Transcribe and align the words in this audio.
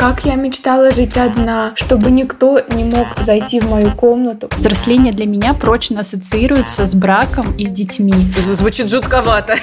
Как 0.00 0.24
я 0.24 0.34
мечтала 0.34 0.90
жить 0.92 1.18
одна, 1.18 1.72
чтобы 1.74 2.10
никто 2.10 2.58
не 2.70 2.84
мог 2.84 3.06
зайти 3.20 3.60
в 3.60 3.68
мою 3.68 3.90
комнату. 3.90 4.48
Взросление 4.56 5.12
для 5.12 5.26
меня 5.26 5.52
прочно 5.52 6.00
ассоциируется 6.00 6.86
с 6.86 6.94
браком 6.94 7.54
и 7.58 7.66
с 7.66 7.70
детьми. 7.70 8.14
Звучит 8.38 8.88
жутковато. 8.88 9.56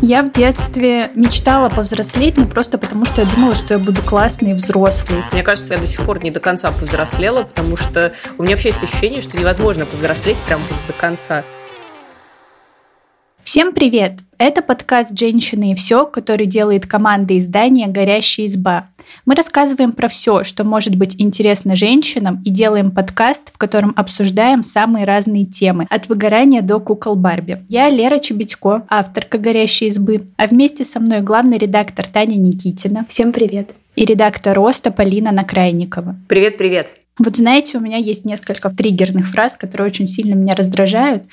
Я 0.00 0.22
в 0.22 0.32
детстве 0.32 1.10
мечтала 1.14 1.68
повзрослеть, 1.68 2.38
но 2.38 2.46
просто 2.46 2.78
потому, 2.78 3.04
что 3.04 3.20
я 3.20 3.28
думала, 3.28 3.54
что 3.54 3.74
я 3.74 3.78
буду 3.78 4.00
классной 4.00 4.52
и 4.52 4.54
взрослой. 4.54 5.22
Мне 5.32 5.42
кажется, 5.42 5.74
я 5.74 5.80
до 5.80 5.86
сих 5.86 6.00
пор 6.06 6.24
не 6.24 6.30
до 6.30 6.40
конца 6.40 6.72
повзрослела, 6.72 7.42
потому 7.42 7.76
что 7.76 8.14
у 8.38 8.44
меня 8.44 8.52
вообще 8.52 8.70
есть 8.70 8.82
ощущение, 8.82 9.20
что 9.20 9.36
невозможно 9.36 9.84
повзрослеть 9.84 10.40
прям 10.44 10.62
до 10.86 10.94
конца. 10.94 11.44
Всем 13.44 13.74
привет! 13.74 14.20
Это 14.38 14.62
подкаст 14.62 15.10
«Женщины 15.16 15.72
и 15.72 15.74
все», 15.74 16.06
который 16.06 16.46
делает 16.46 16.86
команда 16.86 17.36
издания 17.36 17.86
«Горящая 17.86 18.46
изба». 18.46 18.88
Мы 19.24 19.34
рассказываем 19.34 19.92
про 19.92 20.08
все, 20.08 20.44
что 20.44 20.64
может 20.64 20.96
быть 20.96 21.16
интересно 21.18 21.76
женщинам, 21.76 22.42
и 22.44 22.50
делаем 22.50 22.90
подкаст, 22.90 23.52
в 23.52 23.58
котором 23.58 23.92
обсуждаем 23.96 24.64
самые 24.64 25.04
разные 25.04 25.44
темы, 25.44 25.86
от 25.90 26.08
выгорания 26.08 26.62
до 26.62 26.80
кукол 26.80 27.14
Барби. 27.14 27.62
Я 27.68 27.88
Лера 27.88 28.18
Чебедько, 28.18 28.84
авторка 28.88 29.38
«Горящей 29.38 29.88
избы», 29.88 30.26
а 30.36 30.46
вместе 30.46 30.84
со 30.84 31.00
мной 31.00 31.20
главный 31.20 31.58
редактор 31.58 32.06
Таня 32.06 32.36
Никитина. 32.36 33.04
Всем 33.08 33.32
привет! 33.32 33.74
И 33.94 34.04
редактор 34.04 34.56
«Роста» 34.56 34.90
Полина 34.90 35.32
Накрайникова. 35.32 36.16
Привет-привет! 36.28 36.92
Вот 37.18 37.36
знаете, 37.36 37.76
у 37.76 37.80
меня 37.80 37.98
есть 37.98 38.24
несколько 38.24 38.70
триггерных 38.70 39.28
фраз, 39.28 39.56
которые 39.56 39.86
очень 39.86 40.06
сильно 40.06 40.34
меня 40.34 40.54
раздражают. 40.54 41.24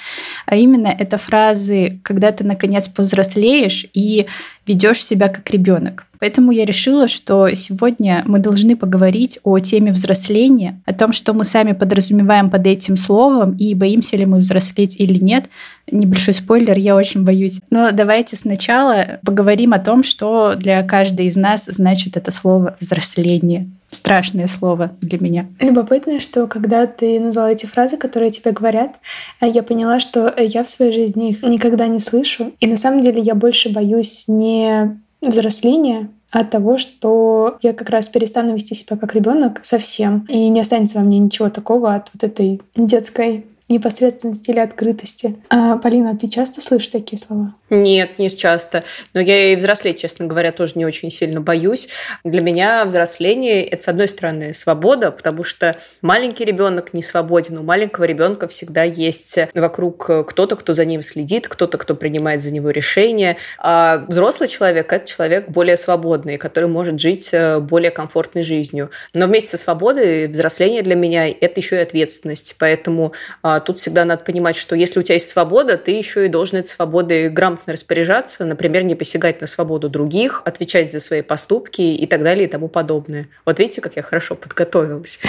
А 0.46 0.58
именно 0.58 0.88
это 0.88 1.18
фразы, 1.18 2.02
когда 2.04 2.32
ты 2.34 2.44
наконец 2.44 2.90
повзрослеешь 2.90 3.86
и 3.94 4.28
ведешь 4.68 5.04
себя 5.04 5.30
как 5.30 5.50
ребенок. 5.50 6.06
Поэтому 6.20 6.52
я 6.52 6.66
решила, 6.66 7.08
что 7.08 7.48
сегодня 7.56 8.24
мы 8.26 8.40
должны 8.40 8.76
поговорить 8.76 9.40
о 9.44 9.60
теме 9.60 9.92
взросления, 9.92 10.82
о 10.86 10.94
том, 10.94 11.14
что 11.14 11.34
мы 11.34 11.46
сами 11.46 11.72
подразумеваем 11.72 12.50
под 12.50 12.68
этим 12.68 12.98
словом 12.98 13.56
и 13.56 13.74
боимся 13.74 14.18
ли 14.18 14.26
мы 14.26 14.40
взрослеть 14.40 15.00
или 15.00 15.18
нет. 15.24 15.46
Небольшой 15.90 16.34
спойлер, 16.34 16.78
я 16.78 16.96
очень 16.96 17.24
боюсь. 17.24 17.60
Но 17.70 17.92
давайте 17.92 18.36
сначала 18.36 19.20
поговорим 19.26 19.74
о 19.74 19.80
том, 19.80 20.04
что 20.04 20.56
для 20.56 20.84
каждой 20.84 21.28
из 21.28 21.36
нас 21.36 21.66
значит 21.66 22.18
это 22.18 22.32
слово 22.32 22.76
взросление. 22.80 23.70
Страшное 23.90 24.46
слово 24.46 24.92
для 25.02 25.18
меня. 25.20 25.48
Любопытно, 25.60 26.20
что 26.20 26.46
когда 26.46 26.86
ты 26.86 27.20
назвала 27.20 27.52
эти 27.52 27.66
фразы, 27.66 27.98
которые 27.98 28.30
тебе 28.30 28.52
говорят, 28.52 28.98
я 29.42 29.64
поняла, 29.64 30.00
что 30.00 30.32
я 30.38 30.64
в 30.64 30.70
своей 30.70 30.92
жизни 30.92 31.32
их 31.32 31.42
никогда 31.42 31.88
не 31.88 32.00
слышу. 32.00 32.52
И 32.60 32.68
на 32.68 32.78
самом 32.78 33.02
деле 33.02 33.20
я 33.22 33.34
больше 33.34 33.70
боюсь 33.70 34.26
не 34.28 35.00
взросления, 35.22 36.10
от 36.32 36.52
того, 36.52 36.78
что 36.78 37.58
я 37.62 37.74
как 37.74 37.90
раз 37.90 38.08
перестану 38.08 38.54
вести 38.54 38.76
себя 38.76 38.98
как 38.98 39.16
ребенок 39.16 39.60
совсем, 39.64 40.26
и 40.30 40.48
не 40.50 40.60
останется 40.60 41.00
во 41.00 41.04
мне 41.04 41.18
ничего 41.18 41.50
такого 41.50 41.96
от 41.96 42.12
вот 42.14 42.24
этой 42.24 42.62
детской 42.76 43.46
непосредственности 43.70 44.50
или 44.50 44.60
открытости. 44.60 45.36
А, 45.50 45.78
Полина, 45.78 46.18
ты 46.18 46.28
часто 46.28 46.62
слышишь 46.62 46.90
такие 46.90 47.18
слова? 47.20 47.54
Нет, 47.70 48.18
не 48.18 48.30
часто. 48.30 48.84
Но 49.14 49.22
я 49.22 49.54
и 49.54 49.56
взрослеть, 49.56 50.00
честно 50.00 50.26
говоря, 50.26 50.52
тоже 50.52 50.74
не 50.76 50.86
очень 50.86 51.12
сильно 51.12 51.40
боюсь. 51.40 51.90
Для 52.24 52.42
меня 52.42 52.84
взросление– 52.86 53.64
это, 53.66 53.84
с 53.84 53.88
одной 53.88 54.08
стороны, 54.08 54.54
свобода, 54.54 55.12
потому 55.12 55.44
что 55.44 55.78
маленький 56.02 56.46
ребенок 56.46 56.94
не 56.94 57.04
свободен. 57.04 57.60
У 57.60 57.64
маленького 57.64 58.06
ребенка 58.06 58.48
всегда 58.48 58.84
есть 58.84 59.38
вокруг 59.54 60.10
кто-то, 60.28 60.56
кто 60.56 60.74
за 60.74 60.86
ним 60.86 61.04
следит, 61.04 61.48
кто-то, 61.48 61.78
кто 61.78 61.96
принимает 61.96 62.42
за 62.42 62.52
него 62.52 62.72
решения. 62.72 63.38
А 63.60 64.04
взрослый 64.08 64.50
человек– 64.50 64.92
это 64.94 65.08
человек 65.08 65.50
более 65.50 65.78
свободный, 65.78 66.38
который 66.38 66.70
может 66.70 67.00
жить 67.00 67.30
э, 67.34 67.60
более 67.60 67.92
комфортной 67.92 68.44
жизнью. 68.44 68.90
Но 69.14 69.28
вместе 69.28 69.50
со 69.52 69.58
свободой 69.58 70.28
взросление 70.28 70.82
для 70.82 70.96
меня– 70.96 71.28
это 71.42 71.60
еще 71.60 71.76
и 71.76 71.80
ответственность. 71.80 72.56
Поэтому 72.58 73.14
а, 73.44 73.59
тут 73.60 73.80
всегда 73.80 74.06
надо 74.06 74.24
понимать, 74.24 74.56
что 74.56 74.76
если 74.76 75.00
у 75.00 75.04
тебя 75.04 75.16
есть 75.16 75.30
свобода, 75.30 75.78
ты 75.78 75.92
еще 75.92 76.26
и 76.26 76.30
должен 76.30 76.58
этой 76.58 76.68
свободой 76.68 77.30
грамотно 77.30 77.74
распоряжаться, 77.74 78.46
например, 78.46 78.84
не 78.84 78.96
посягать 78.96 79.42
на 79.42 79.48
свободу 79.48 79.90
других, 79.90 80.42
отвечать 80.46 80.92
за 80.92 81.00
свои 81.00 81.22
поступки 81.22 81.82
и 81.82 82.06
так 82.06 82.24
далее 82.24 82.46
и 82.46 82.50
тому 82.50 82.70
подобное. 82.70 83.30
Вот 83.46 83.60
видите, 83.60 83.82
как 83.82 83.96
я 83.96 84.02
хорошо 84.02 84.36
подготовилась. 84.36 85.20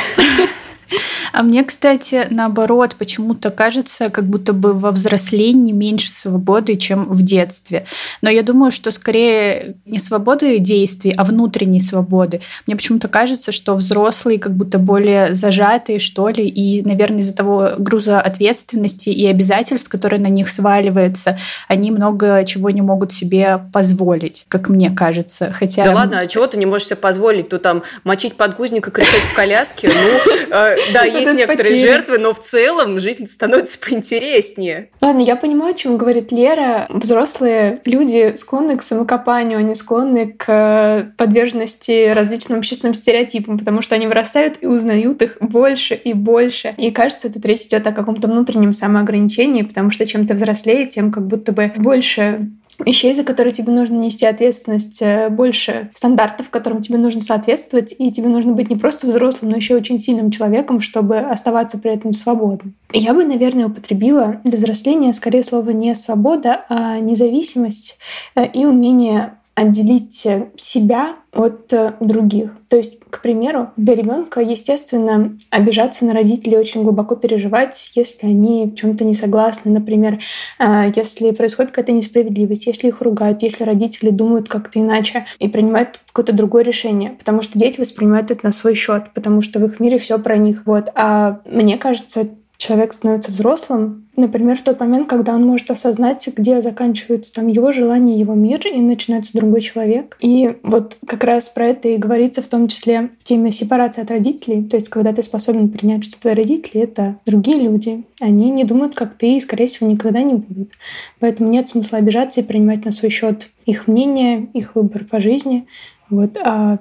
А 1.32 1.42
мне, 1.42 1.64
кстати, 1.64 2.26
наоборот, 2.30 2.96
почему-то 2.96 3.50
кажется, 3.50 4.08
как 4.08 4.24
будто 4.24 4.52
бы 4.52 4.72
во 4.72 4.90
взрослении 4.90 5.72
меньше 5.72 6.14
свободы, 6.14 6.76
чем 6.76 7.04
в 7.04 7.22
детстве. 7.22 7.86
Но 8.22 8.30
я 8.30 8.42
думаю, 8.42 8.70
что 8.72 8.90
скорее 8.90 9.74
не 9.86 9.98
свободы 9.98 10.58
действий, 10.58 11.14
а 11.16 11.24
внутренней 11.24 11.80
свободы. 11.80 12.40
Мне 12.66 12.76
почему-то 12.76 13.08
кажется, 13.08 13.52
что 13.52 13.74
взрослые 13.74 14.38
как 14.38 14.54
будто 14.54 14.78
более 14.78 15.34
зажатые, 15.34 15.98
что 15.98 16.28
ли, 16.28 16.46
и, 16.46 16.82
наверное, 16.86 17.20
из-за 17.20 17.34
того 17.34 17.70
груза 17.78 18.20
ответственности 18.20 19.10
и 19.10 19.26
обязательств, 19.26 19.88
которые 19.88 20.20
на 20.20 20.28
них 20.28 20.48
сваливаются, 20.48 21.38
они 21.68 21.90
много 21.90 22.44
чего 22.44 22.70
не 22.70 22.82
могут 22.82 23.12
себе 23.12 23.60
позволить, 23.72 24.44
как 24.48 24.68
мне 24.68 24.90
кажется. 24.90 25.52
Хотя... 25.52 25.84
Да 25.84 25.94
ладно, 25.94 26.20
а 26.20 26.26
чего 26.26 26.46
ты 26.46 26.58
не 26.58 26.66
можешь 26.66 26.88
себе 26.88 26.96
позволить? 26.96 27.48
То 27.48 27.58
там 27.58 27.82
мочить 28.04 28.34
подгузник 28.34 28.88
и 28.88 28.90
кричать 28.90 29.22
в 29.22 29.34
коляске? 29.34 29.88
Ну, 29.88 30.56
э, 30.56 30.76
да, 30.92 31.04
есть 31.20 31.34
некоторые 31.34 31.74
потери. 31.74 31.88
жертвы, 31.88 32.18
но 32.18 32.32
в 32.32 32.40
целом 32.40 32.98
жизнь 33.00 33.26
становится 33.26 33.78
поинтереснее. 33.78 34.90
Ладно, 35.00 35.20
я 35.20 35.36
понимаю, 35.36 35.72
о 35.72 35.76
чем 35.76 35.96
говорит 35.96 36.32
Лера. 36.32 36.86
Взрослые 36.88 37.80
люди 37.84 38.34
склонны 38.36 38.76
к 38.76 38.82
самокопанию, 38.82 39.58
они 39.58 39.74
склонны 39.74 40.34
к 40.36 41.12
подверженности 41.16 42.12
различным 42.12 42.58
общественным 42.58 42.94
стереотипам, 42.94 43.58
потому 43.58 43.82
что 43.82 43.94
они 43.94 44.06
вырастают 44.06 44.58
и 44.60 44.66
узнают 44.66 45.22
их 45.22 45.36
больше 45.40 45.94
и 45.94 46.12
больше. 46.12 46.74
И 46.76 46.90
кажется, 46.90 47.32
тут 47.32 47.44
речь 47.44 47.62
идет 47.62 47.86
о 47.86 47.92
каком-то 47.92 48.28
внутреннем 48.28 48.72
самоограничении, 48.72 49.62
потому 49.62 49.90
что 49.90 50.06
чем 50.06 50.26
ты 50.26 50.34
взрослее, 50.34 50.86
тем 50.86 51.12
как 51.12 51.26
будто 51.26 51.52
бы 51.52 51.72
больше 51.76 52.50
вещей, 52.84 53.14
за 53.14 53.24
которые 53.24 53.52
тебе 53.52 53.72
нужно 53.72 53.96
нести 53.96 54.26
ответственность, 54.26 55.00
э, 55.02 55.28
больше 55.28 55.90
стандартов, 55.94 56.50
которым 56.50 56.80
тебе 56.80 56.98
нужно 56.98 57.20
соответствовать, 57.20 57.94
и 57.98 58.10
тебе 58.10 58.28
нужно 58.28 58.52
быть 58.52 58.70
не 58.70 58.76
просто 58.76 59.06
взрослым, 59.06 59.50
но 59.50 59.56
еще 59.56 59.76
очень 59.76 59.98
сильным 59.98 60.30
человеком, 60.30 60.80
чтобы 60.80 61.18
оставаться 61.18 61.78
при 61.78 61.92
этом 61.92 62.12
свободным. 62.12 62.74
Я 62.92 63.14
бы, 63.14 63.24
наверное, 63.24 63.66
употребила 63.66 64.40
для 64.44 64.58
взросления 64.58 65.12
скорее 65.12 65.42
слово 65.42 65.70
не 65.70 65.94
свобода, 65.94 66.64
а 66.68 66.98
независимость 66.98 67.98
э, 68.34 68.46
и 68.46 68.64
умение 68.64 69.34
отделить 69.60 70.26
себя 70.56 71.16
от 71.32 71.72
э, 71.72 71.92
других. 72.00 72.50
То 72.68 72.76
есть, 72.76 72.98
к 73.10 73.20
примеру, 73.20 73.70
для 73.76 73.94
ребенка, 73.94 74.40
естественно, 74.40 75.36
обижаться 75.50 76.04
на 76.04 76.12
родителей 76.12 76.56
очень 76.56 76.82
глубоко 76.82 77.14
переживать, 77.14 77.92
если 77.94 78.26
они 78.26 78.64
в 78.64 78.74
чем-то 78.74 79.04
не 79.04 79.12
согласны. 79.12 79.70
Например, 79.70 80.18
э, 80.58 80.92
если 80.96 81.30
происходит 81.32 81.72
какая-то 81.72 81.92
несправедливость, 81.92 82.66
если 82.66 82.88
их 82.88 83.02
ругают, 83.02 83.42
если 83.42 83.64
родители 83.64 84.10
думают 84.10 84.48
как-то 84.48 84.80
иначе 84.80 85.26
и 85.38 85.46
принимают 85.46 86.00
какое-то 86.06 86.32
другое 86.32 86.64
решение. 86.64 87.10
Потому 87.10 87.42
что 87.42 87.58
дети 87.58 87.80
воспринимают 87.80 88.30
это 88.30 88.46
на 88.46 88.52
свой 88.52 88.74
счет, 88.74 89.12
потому 89.14 89.42
что 89.42 89.60
в 89.60 89.64
их 89.64 89.78
мире 89.78 89.98
все 89.98 90.18
про 90.18 90.38
них. 90.38 90.62
Вот. 90.64 90.88
А 90.94 91.40
мне 91.44 91.76
кажется, 91.76 92.30
человек 92.70 92.92
становится 92.92 93.32
взрослым, 93.32 94.06
например, 94.14 94.56
в 94.56 94.62
тот 94.62 94.78
момент, 94.78 95.08
когда 95.08 95.34
он 95.34 95.42
может 95.42 95.72
осознать, 95.72 96.28
где 96.36 96.60
заканчивается 96.60 97.34
там 97.34 97.48
его 97.48 97.72
желание, 97.72 98.16
его 98.16 98.34
мир, 98.34 98.60
и 98.64 98.80
начинается 98.80 99.36
другой 99.36 99.60
человек. 99.60 100.16
И 100.20 100.56
вот 100.62 100.96
как 101.04 101.24
раз 101.24 101.48
про 101.48 101.66
это 101.66 101.88
и 101.88 101.96
говорится 101.96 102.42
в 102.42 102.46
том 102.46 102.68
числе 102.68 103.10
в 103.18 103.24
теме 103.24 103.50
сепарации 103.50 104.02
от 104.02 104.10
родителей. 104.12 104.62
То 104.62 104.76
есть, 104.76 104.88
когда 104.88 105.12
ты 105.12 105.24
способен 105.24 105.68
принять, 105.70 106.04
что 106.04 106.20
твои 106.20 106.34
родители— 106.34 106.80
это 106.82 107.16
другие 107.26 107.58
люди, 107.58 108.04
они 108.20 108.50
не 108.50 108.62
думают, 108.62 108.94
как 108.94 109.14
ты, 109.14 109.36
и, 109.36 109.40
скорее 109.40 109.66
всего, 109.66 109.90
никогда 109.90 110.22
не 110.22 110.34
будут. 110.34 110.70
Поэтому 111.18 111.50
нет 111.50 111.66
смысла 111.66 111.98
обижаться 111.98 112.40
и 112.40 112.44
принимать 112.44 112.84
на 112.84 112.92
свой 112.92 113.10
счет 113.10 113.48
их 113.66 113.88
мнение, 113.88 114.48
их 114.52 114.76
выбор 114.76 115.04
по 115.04 115.18
жизни. 115.18 115.66
Вот. 116.08 116.36
А 116.44 116.78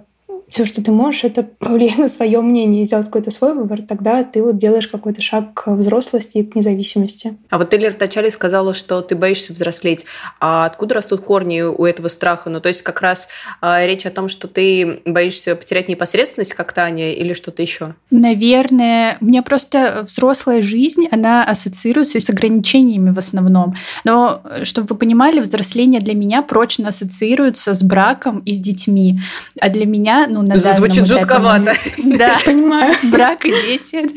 все, 0.50 0.66
что 0.66 0.84
ты 0.84 0.92
можешь, 0.92 1.24
это 1.24 1.44
повлиять 1.60 1.98
на 1.98 2.10
свое 2.10 2.42
мнение 2.42 2.84
и 2.84 2.86
сделать 2.86 3.06
какой-то 3.06 3.32
свой 3.32 3.54
выбор, 3.54 3.82
тогда 3.82 4.24
ты 4.24 4.42
вот 4.42 4.58
делаешь 4.58 4.88
какой-то 4.88 5.22
шаг 5.22 5.54
к 5.54 5.72
взрослости 5.72 6.40
и 6.40 6.44
к 6.44 6.56
независимости. 6.56 7.38
А 7.50 7.58
вот 7.58 7.70
ты, 7.70 7.78
Лер, 7.78 7.94
вначале 7.94 8.32
сказала, 8.32 8.74
что 8.74 9.02
ты 9.02 9.16
боишься 9.16 9.54
взрослеть. 9.54 10.06
А 10.40 10.66
откуда 10.66 10.96
растут 10.96 11.22
корни 11.22 11.62
у 11.62 11.86
этого 11.86 12.08
страха? 12.08 12.50
Ну, 12.50 12.60
то 12.60 12.68
есть 12.70 12.82
как 12.82 13.02
раз 13.02 13.30
а, 13.62 13.86
речь 13.86 14.06
о 14.06 14.12
том, 14.12 14.28
что 14.28 14.48
ты 14.48 15.02
боишься 15.06 15.56
потерять 15.56 15.90
непосредственность, 15.90 16.54
как 16.54 16.74
Таня, 16.74 17.14
или 17.14 17.34
что-то 17.34 17.62
еще? 17.62 17.96
Наверное, 18.12 19.18
у 19.22 19.26
меня 19.26 19.42
просто 19.44 20.06
взрослая 20.08 20.62
жизнь, 20.62 21.08
она 21.12 21.44
ассоциируется 21.44 22.20
с 22.20 22.30
ограничениями 22.30 23.12
в 23.12 23.20
основном. 23.20 23.76
Но, 24.04 24.42
чтобы 24.64 24.88
вы 24.88 24.96
понимали, 24.96 25.40
взросление 25.40 26.02
для 26.02 26.14
меня 26.14 26.42
прочно 26.42 26.90
ассоциируется 26.90 27.74
с 27.74 27.84
браком 27.84 28.40
и 28.40 28.54
с 28.54 28.60
детьми. 28.60 29.20
А 29.60 29.70
для 29.70 29.86
меня, 29.86 30.28
ну, 30.30 30.42
на 30.42 30.58
Звучит 30.58 31.08
жутковато. 31.08 31.74
Да, 31.98 32.40
понимаю. 32.46 32.94
Брак 33.12 33.46
и 33.46 33.52
дети. 33.52 34.10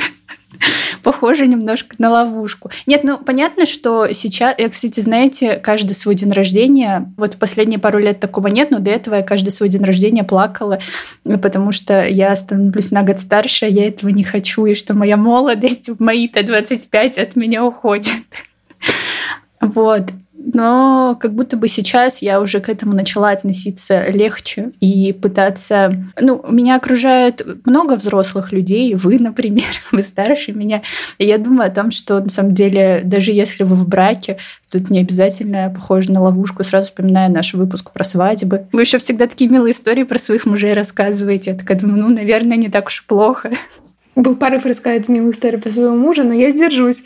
Похоже 1.03 1.47
немножко 1.47 1.97
на 1.99 2.11
ловушку. 2.11 2.71
Нет, 2.87 3.03
ну 3.03 3.19
понятно, 3.19 3.67
что 3.67 4.13
сейчас, 4.13 4.55
я, 4.59 4.69
кстати, 4.69 5.01
знаете, 5.01 5.57
каждый 5.57 5.95
свой 5.95 6.15
день 6.15 6.31
рождения, 6.31 7.13
вот 7.17 7.37
последние 7.37 7.81
пару 7.81 7.99
лет 7.99 8.21
такого 8.21 8.47
нет, 8.49 8.71
но 8.71 8.79
до 8.79 8.91
этого 8.91 9.17
я 9.17 9.23
каждый 9.23 9.51
свой 9.51 9.69
день 9.69 9.83
рождения 9.83 10.23
плакала, 10.23 10.79
потому 11.25 11.73
что 11.73 12.07
я 12.07 12.37
становлюсь 12.37 12.91
на 12.93 13.03
год 13.03 13.19
старше, 13.19 13.67
я 13.67 13.89
этого 13.89 14.11
не 14.11 14.23
хочу, 14.23 14.67
и 14.67 14.75
что 14.75 14.97
моя 14.97 15.17
молодость 15.17 15.89
в 15.89 16.01
мои-то 16.01 16.43
25 16.45 17.19
от 17.19 17.37
меня 17.37 17.65
уходит. 17.65 18.13
Вот 19.61 20.11
но 20.45 21.17
как 21.21 21.35
будто 21.35 21.57
бы 21.57 21.69
сейчас 21.69 22.23
я 22.23 22.41
уже 22.41 22.61
к 22.61 22.69
этому 22.69 22.95
начала 22.95 23.31
относиться 23.31 24.11
легче 24.11 24.73
и 24.81 25.13
пытаться... 25.13 25.93
Ну, 26.21 26.45
меня 26.49 26.77
окружает 26.77 27.47
много 27.65 27.95
взрослых 27.95 28.53
людей, 28.53 28.95
вы, 28.95 29.19
например, 29.21 29.67
вы 29.93 30.03
старше 30.03 30.53
меня. 30.53 30.83
И 31.19 31.27
я 31.27 31.39
думаю 31.39 31.69
о 31.69 31.75
том, 31.75 31.91
что 31.91 32.21
на 32.21 32.29
самом 32.29 32.53
деле, 32.53 33.03
даже 33.05 33.33
если 33.33 33.65
вы 33.65 33.77
в 33.77 33.89
браке, 33.89 34.39
тут 34.71 34.91
не 34.91 35.01
обязательно 35.01 35.71
похоже 35.75 36.13
на 36.13 36.23
ловушку. 36.23 36.65
Сразу 36.65 36.87
вспоминаю 36.87 37.31
наш 37.31 37.55
выпуск 37.55 37.93
про 37.93 38.05
свадьбы. 38.05 38.67
Вы 38.73 38.83
еще 38.83 38.99
всегда 38.99 39.27
такие 39.27 39.51
милые 39.51 39.73
истории 39.73 40.03
про 40.05 40.19
своих 40.19 40.47
мужей 40.47 40.75
рассказываете. 40.75 41.53
Я 41.53 41.57
такая 41.57 41.79
думаю, 41.79 42.03
ну, 42.03 42.09
наверное, 42.09 42.57
не 42.57 42.69
так 42.69 42.87
уж 42.87 43.05
плохо. 43.07 43.53
Был 44.15 44.37
порыв 44.37 44.67
рассказать 44.67 45.09
милую 45.09 45.33
историю 45.33 45.61
про 45.61 45.71
своего 45.71 45.95
мужа, 45.95 46.23
но 46.23 46.35
я 46.35 46.51
сдержусь 46.51 47.03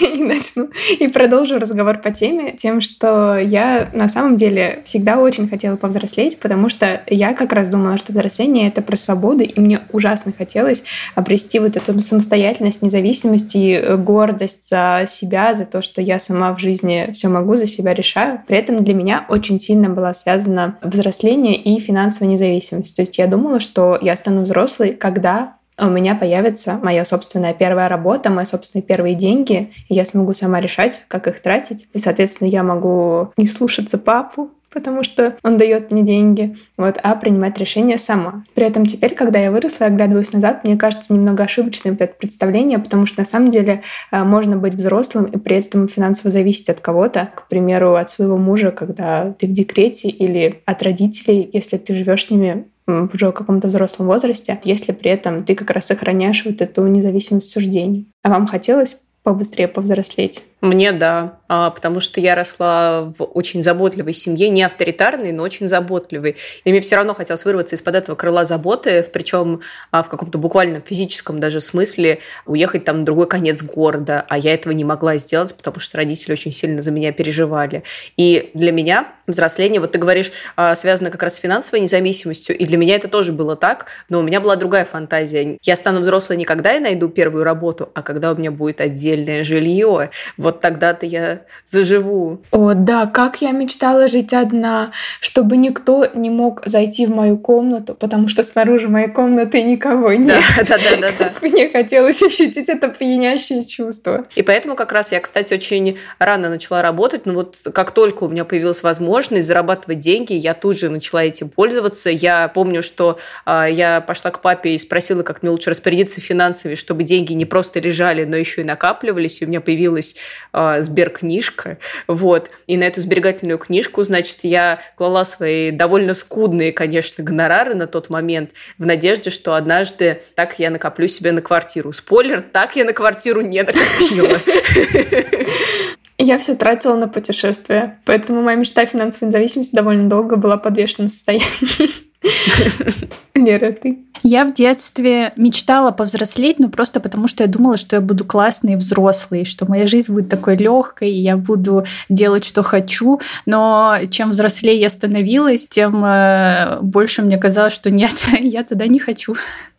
и 0.00 0.22
начну. 0.22 0.68
И 0.98 1.06
продолжу 1.06 1.60
разговор 1.60 1.98
по 1.98 2.10
теме 2.10 2.52
тем, 2.52 2.80
что 2.80 3.38
я 3.38 3.88
на 3.92 4.08
самом 4.08 4.34
деле 4.34 4.82
всегда 4.84 5.18
очень 5.18 5.48
хотела 5.48 5.76
повзрослеть, 5.76 6.40
потому 6.40 6.68
что 6.68 7.02
я 7.06 7.34
как 7.34 7.52
раз 7.52 7.68
думала, 7.68 7.98
что 7.98 8.12
взросление— 8.12 8.66
это 8.68 8.82
про 8.82 8.96
свободу, 8.96 9.44
и 9.44 9.60
мне 9.60 9.80
ужасно 9.92 10.32
хотелось 10.36 10.82
обрести 11.14 11.60
вот 11.60 11.76
эту 11.76 12.00
самостоятельность, 12.00 12.82
независимость 12.82 13.52
и 13.54 13.80
гордость 13.98 14.68
за 14.68 15.04
себя, 15.08 15.54
за 15.54 15.66
то, 15.66 15.82
что 15.82 16.02
я 16.02 16.18
сама 16.18 16.52
в 16.52 16.58
жизни 16.58 17.10
все 17.12 17.28
могу, 17.28 17.54
за 17.54 17.68
себя 17.68 17.94
решаю. 17.94 18.42
При 18.48 18.58
этом 18.58 18.82
для 18.82 18.94
меня 18.94 19.24
очень 19.28 19.60
сильно 19.60 19.88
была 19.88 20.14
связана 20.14 20.78
взросление 20.82 21.54
и 21.54 21.78
финансовая 21.78 22.32
независимость. 22.32 22.96
То 22.96 23.02
есть 23.02 23.18
я 23.18 23.28
думала, 23.28 23.60
что 23.60 23.96
я 24.02 24.16
стану 24.16 24.42
взрослой, 24.42 24.94
когда 24.94 25.43
у 25.78 25.86
меня 25.86 26.14
появится 26.14 26.78
моя 26.82 27.04
собственная 27.04 27.54
первая 27.54 27.88
работа, 27.88 28.30
мои 28.30 28.44
собственные 28.44 28.84
первые 28.84 29.14
деньги, 29.14 29.72
и 29.88 29.94
я 29.94 30.04
смогу 30.04 30.32
сама 30.32 30.60
решать, 30.60 31.02
как 31.08 31.26
их 31.26 31.40
тратить. 31.40 31.86
И, 31.92 31.98
соответственно, 31.98 32.48
я 32.48 32.62
могу 32.62 33.32
не 33.36 33.46
слушаться 33.46 33.98
папу, 33.98 34.50
потому 34.74 35.04
что 35.04 35.36
он 35.42 35.56
дает 35.56 35.90
мне 35.90 36.02
деньги, 36.02 36.56
вот, 36.76 36.98
а 37.02 37.14
принимать 37.14 37.56
решения 37.58 37.96
сама. 37.96 38.42
При 38.54 38.66
этом 38.66 38.84
теперь, 38.84 39.14
когда 39.14 39.38
я 39.38 39.50
выросла 39.50 39.84
и 39.84 39.86
оглядываюсь 39.86 40.32
назад, 40.32 40.64
мне 40.64 40.76
кажется 40.76 41.14
немного 41.14 41.44
ошибочным 41.44 41.94
вот 41.94 42.02
это 42.02 42.12
представление, 42.14 42.78
потому 42.78 43.06
что 43.06 43.20
на 43.20 43.24
самом 43.24 43.50
деле 43.50 43.82
э, 44.10 44.24
можно 44.24 44.56
быть 44.56 44.74
взрослым 44.74 45.26
и 45.26 45.38
при 45.38 45.56
этом 45.56 45.88
финансово 45.88 46.30
зависеть 46.30 46.68
от 46.68 46.80
кого-то, 46.80 47.30
к 47.34 47.48
примеру, 47.48 47.94
от 47.94 48.10
своего 48.10 48.36
мужа, 48.36 48.72
когда 48.72 49.32
ты 49.38 49.46
в 49.46 49.52
декрете, 49.52 50.08
или 50.08 50.60
от 50.66 50.82
родителей, 50.82 51.48
если 51.52 51.76
ты 51.76 51.94
живешь 51.94 52.26
с 52.26 52.30
ними 52.30 52.66
уже 52.86 53.28
в 53.28 53.32
каком-то 53.32 53.68
взрослом 53.68 54.06
возрасте, 54.06 54.60
если 54.64 54.92
при 54.92 55.10
этом 55.10 55.44
ты 55.44 55.54
как 55.54 55.70
раз 55.70 55.86
сохраняешь 55.86 56.44
вот 56.44 56.60
эту 56.60 56.86
независимость 56.86 57.50
суждений. 57.50 58.06
А 58.22 58.30
вам 58.30 58.46
хотелось 58.46 58.98
побыстрее 59.24 59.68
повзрослеть? 59.68 60.42
Мне 60.60 60.92
да, 60.92 61.38
а, 61.48 61.70
потому 61.70 62.00
что 62.00 62.20
я 62.20 62.34
росла 62.34 63.12
в 63.18 63.24
очень 63.24 63.62
заботливой 63.62 64.12
семье, 64.12 64.50
не 64.50 64.62
авторитарной, 64.62 65.32
но 65.32 65.42
очень 65.42 65.66
заботливой. 65.66 66.36
И 66.64 66.70
мне 66.70 66.80
все 66.80 66.96
равно 66.96 67.14
хотелось 67.14 67.44
вырваться 67.46 67.74
из-под 67.74 67.94
этого 67.96 68.16
крыла 68.16 68.44
заботы, 68.44 69.06
причем 69.12 69.60
а, 69.90 70.02
в 70.02 70.08
каком-то 70.10 70.38
буквально 70.38 70.80
физическом 70.80 71.40
даже 71.40 71.60
смысле 71.60 72.18
уехать 72.44 72.84
там 72.84 73.00
на 73.00 73.04
другой 73.06 73.26
конец 73.26 73.62
города, 73.62 74.24
а 74.28 74.36
я 74.36 74.52
этого 74.52 74.74
не 74.74 74.84
могла 74.84 75.16
сделать, 75.16 75.54
потому 75.56 75.80
что 75.80 75.96
родители 75.96 76.32
очень 76.32 76.52
сильно 76.52 76.82
за 76.82 76.90
меня 76.90 77.10
переживали. 77.10 77.82
И 78.18 78.50
для 78.52 78.72
меня 78.72 79.08
взросление, 79.26 79.80
вот 79.80 79.92
ты 79.92 79.98
говоришь, 79.98 80.32
а, 80.56 80.74
связано 80.74 81.10
как 81.10 81.22
раз 81.22 81.34
с 81.34 81.38
финансовой 81.38 81.80
независимостью, 81.80 82.56
и 82.56 82.64
для 82.64 82.78
меня 82.78 82.96
это 82.96 83.08
тоже 83.08 83.32
было 83.32 83.54
так, 83.54 83.86
но 84.08 84.20
у 84.20 84.22
меня 84.22 84.40
была 84.40 84.56
другая 84.56 84.84
фантазия. 84.84 85.58
Я 85.62 85.76
стану 85.76 86.00
взрослой 86.00 86.36
не 86.36 86.44
когда 86.44 86.72
я 86.72 86.80
найду 86.80 87.08
первую 87.08 87.44
работу, 87.44 87.90
а 87.94 88.02
когда 88.02 88.32
у 88.32 88.36
меня 88.36 88.50
будет 88.50 88.80
отдельное 88.80 89.44
жилье. 89.44 90.10
Вот 90.36 90.54
вот 90.54 90.60
тогда-то 90.60 91.06
я 91.06 91.40
заживу. 91.64 92.40
О, 92.50 92.74
да, 92.74 93.06
как 93.06 93.42
я 93.42 93.50
мечтала 93.50 94.08
жить 94.08 94.32
одна, 94.32 94.92
чтобы 95.20 95.56
никто 95.56 96.06
не 96.14 96.30
мог 96.30 96.62
зайти 96.64 97.06
в 97.06 97.10
мою 97.10 97.36
комнату, 97.36 97.94
потому 97.94 98.28
что 98.28 98.42
снаружи 98.42 98.88
моей 98.88 99.08
комнаты 99.08 99.62
никого 99.62 100.12
нет. 100.12 100.42
Да, 100.56 100.78
да, 100.78 100.96
да, 101.00 101.00
да. 101.00 101.12
да. 101.18 101.32
Мне 101.48 101.68
хотелось 101.68 102.22
ощутить 102.22 102.68
это 102.68 102.88
пьянящее 102.88 103.64
чувство. 103.64 104.26
И 104.34 104.42
поэтому 104.42 104.76
как 104.76 104.92
раз 104.92 105.12
я, 105.12 105.20
кстати, 105.20 105.52
очень 105.54 105.98
рано 106.18 106.48
начала 106.48 106.80
работать, 106.80 107.26
но 107.26 107.34
вот 107.34 107.56
как 107.74 107.90
только 107.90 108.24
у 108.24 108.28
меня 108.28 108.44
появилась 108.44 108.82
возможность 108.82 109.13
зарабатывать 109.22 109.98
деньги, 109.98 110.32
я 110.32 110.54
тут 110.54 110.78
же 110.78 110.88
начала 110.88 111.24
этим 111.24 111.48
пользоваться. 111.48 112.10
Я 112.10 112.48
помню, 112.48 112.82
что 112.82 113.18
э, 113.46 113.68
я 113.70 114.00
пошла 114.00 114.30
к 114.30 114.40
папе 114.40 114.70
и 114.70 114.78
спросила, 114.78 115.22
как 115.22 115.42
мне 115.42 115.50
лучше 115.50 115.70
распорядиться 115.70 116.20
финансами, 116.20 116.74
чтобы 116.74 117.02
деньги 117.04 117.32
не 117.32 117.44
просто 117.44 117.80
лежали, 117.80 118.24
но 118.24 118.36
еще 118.36 118.62
и 118.62 118.64
накапливались, 118.64 119.40
и 119.40 119.44
у 119.44 119.48
меня 119.48 119.60
появилась 119.60 120.16
э, 120.52 120.82
сберкнижка, 120.82 121.78
вот, 122.06 122.50
и 122.66 122.76
на 122.76 122.84
эту 122.84 123.00
сберегательную 123.00 123.58
книжку, 123.58 124.02
значит, 124.02 124.38
я 124.42 124.80
клала 124.96 125.24
свои 125.24 125.70
довольно 125.70 126.14
скудные, 126.14 126.72
конечно, 126.72 127.22
гонорары 127.22 127.74
на 127.74 127.86
тот 127.86 128.10
момент 128.10 128.50
в 128.78 128.86
надежде, 128.86 129.30
что 129.30 129.54
однажды 129.54 130.20
так 130.34 130.58
я 130.58 130.70
накоплю 130.70 131.08
себе 131.08 131.32
на 131.32 131.40
квартиру. 131.40 131.92
Спойлер, 131.92 132.40
так 132.42 132.76
я 132.76 132.84
на 132.84 132.92
квартиру 132.92 133.40
не 133.40 133.62
накопила. 133.62 134.40
Я 136.18 136.38
все 136.38 136.54
тратила 136.54 136.96
на 136.96 137.08
путешествия, 137.08 137.98
поэтому 138.04 138.40
моя 138.40 138.56
мечта 138.56 138.82
о 138.82 138.86
финансовой 138.86 139.28
независимости 139.28 139.74
довольно 139.74 140.08
долго 140.08 140.36
была 140.36 140.56
в 140.56 141.12
состоянии. 141.12 141.44
Лера, 143.34 143.72
ты? 143.72 143.98
Я 144.22 144.44
в 144.44 144.54
детстве 144.54 145.32
мечтала 145.36 145.90
повзрослеть, 145.90 146.58
но 146.58 146.68
просто 146.68 147.00
потому, 147.00 147.28
что 147.28 147.44
я 147.44 147.48
думала, 147.48 147.76
что 147.76 147.96
я 147.96 148.02
буду 148.02 148.24
классной 148.24 148.74
и 148.74 148.76
взрослой, 148.76 149.44
что 149.44 149.66
моя 149.68 149.86
жизнь 149.86 150.12
будет 150.12 150.28
такой 150.28 150.56
легкой, 150.56 151.10
и 151.10 151.20
я 151.20 151.36
буду 151.36 151.84
делать, 152.08 152.44
что 152.44 152.62
хочу. 152.62 153.20
Но 153.44 153.96
чем 154.10 154.30
взрослее 154.30 154.80
я 154.80 154.88
становилась, 154.88 155.66
тем 155.68 156.02
э, 156.04 156.78
больше 156.80 157.22
мне 157.22 157.36
казалось, 157.36 157.72
что 157.72 157.90
нет, 157.90 158.14
я 158.40 158.64
туда 158.64 158.86
не 158.86 158.98
хочу. 158.98 159.34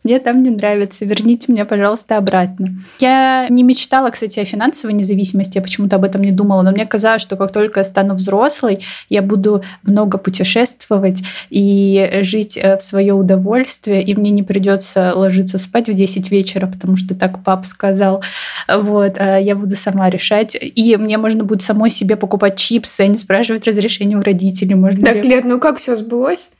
Мне 0.06 0.20
там 0.20 0.40
не 0.44 0.50
нравится, 0.50 1.04
верните 1.04 1.46
меня, 1.48 1.64
пожалуйста, 1.64 2.16
обратно. 2.16 2.68
Я 3.00 3.48
не 3.48 3.64
мечтала, 3.64 4.10
кстати, 4.10 4.38
о 4.38 4.44
финансовой 4.44 4.94
независимости, 4.94 5.56
я 5.56 5.62
почему-то 5.62 5.96
об 5.96 6.04
этом 6.04 6.22
не 6.22 6.30
думала, 6.30 6.62
но 6.62 6.70
мне 6.70 6.86
казалось, 6.86 7.22
что 7.22 7.34
как 7.34 7.50
только 7.52 7.80
я 7.80 7.84
стану 7.84 8.14
взрослой, 8.14 8.84
я 9.08 9.20
буду 9.20 9.64
много 9.82 10.18
путешествовать 10.18 11.24
и 11.50 12.20
жить 12.22 12.35
э, 12.42 12.76
в 12.76 12.82
свое 12.82 13.14
удовольствие, 13.14 14.02
и 14.02 14.14
мне 14.14 14.30
не 14.30 14.42
придется 14.42 15.12
ложиться 15.14 15.58
спать 15.58 15.88
в 15.88 15.94
10 15.94 16.30
вечера, 16.30 16.66
потому 16.66 16.96
что 16.96 17.14
так 17.14 17.42
пап 17.42 17.66
сказал. 17.66 18.22
Вот, 18.68 19.16
а 19.18 19.38
я 19.38 19.54
буду 19.54 19.76
сама 19.76 20.10
решать. 20.10 20.56
И 20.60 20.96
мне 20.96 21.18
можно 21.18 21.44
будет 21.44 21.62
самой 21.62 21.90
себе 21.90 22.16
покупать 22.16 22.56
чипсы, 22.56 23.02
а 23.02 23.06
не 23.06 23.16
спрашивать 23.16 23.66
разрешения 23.66 24.16
у 24.16 24.22
родителей. 24.22 24.74
Можно 24.74 25.04
так, 25.04 25.16
ли... 25.16 25.30
Лер, 25.30 25.44
ну 25.44 25.58
как 25.58 25.78
все 25.78 25.96
сбылось? 25.96 26.50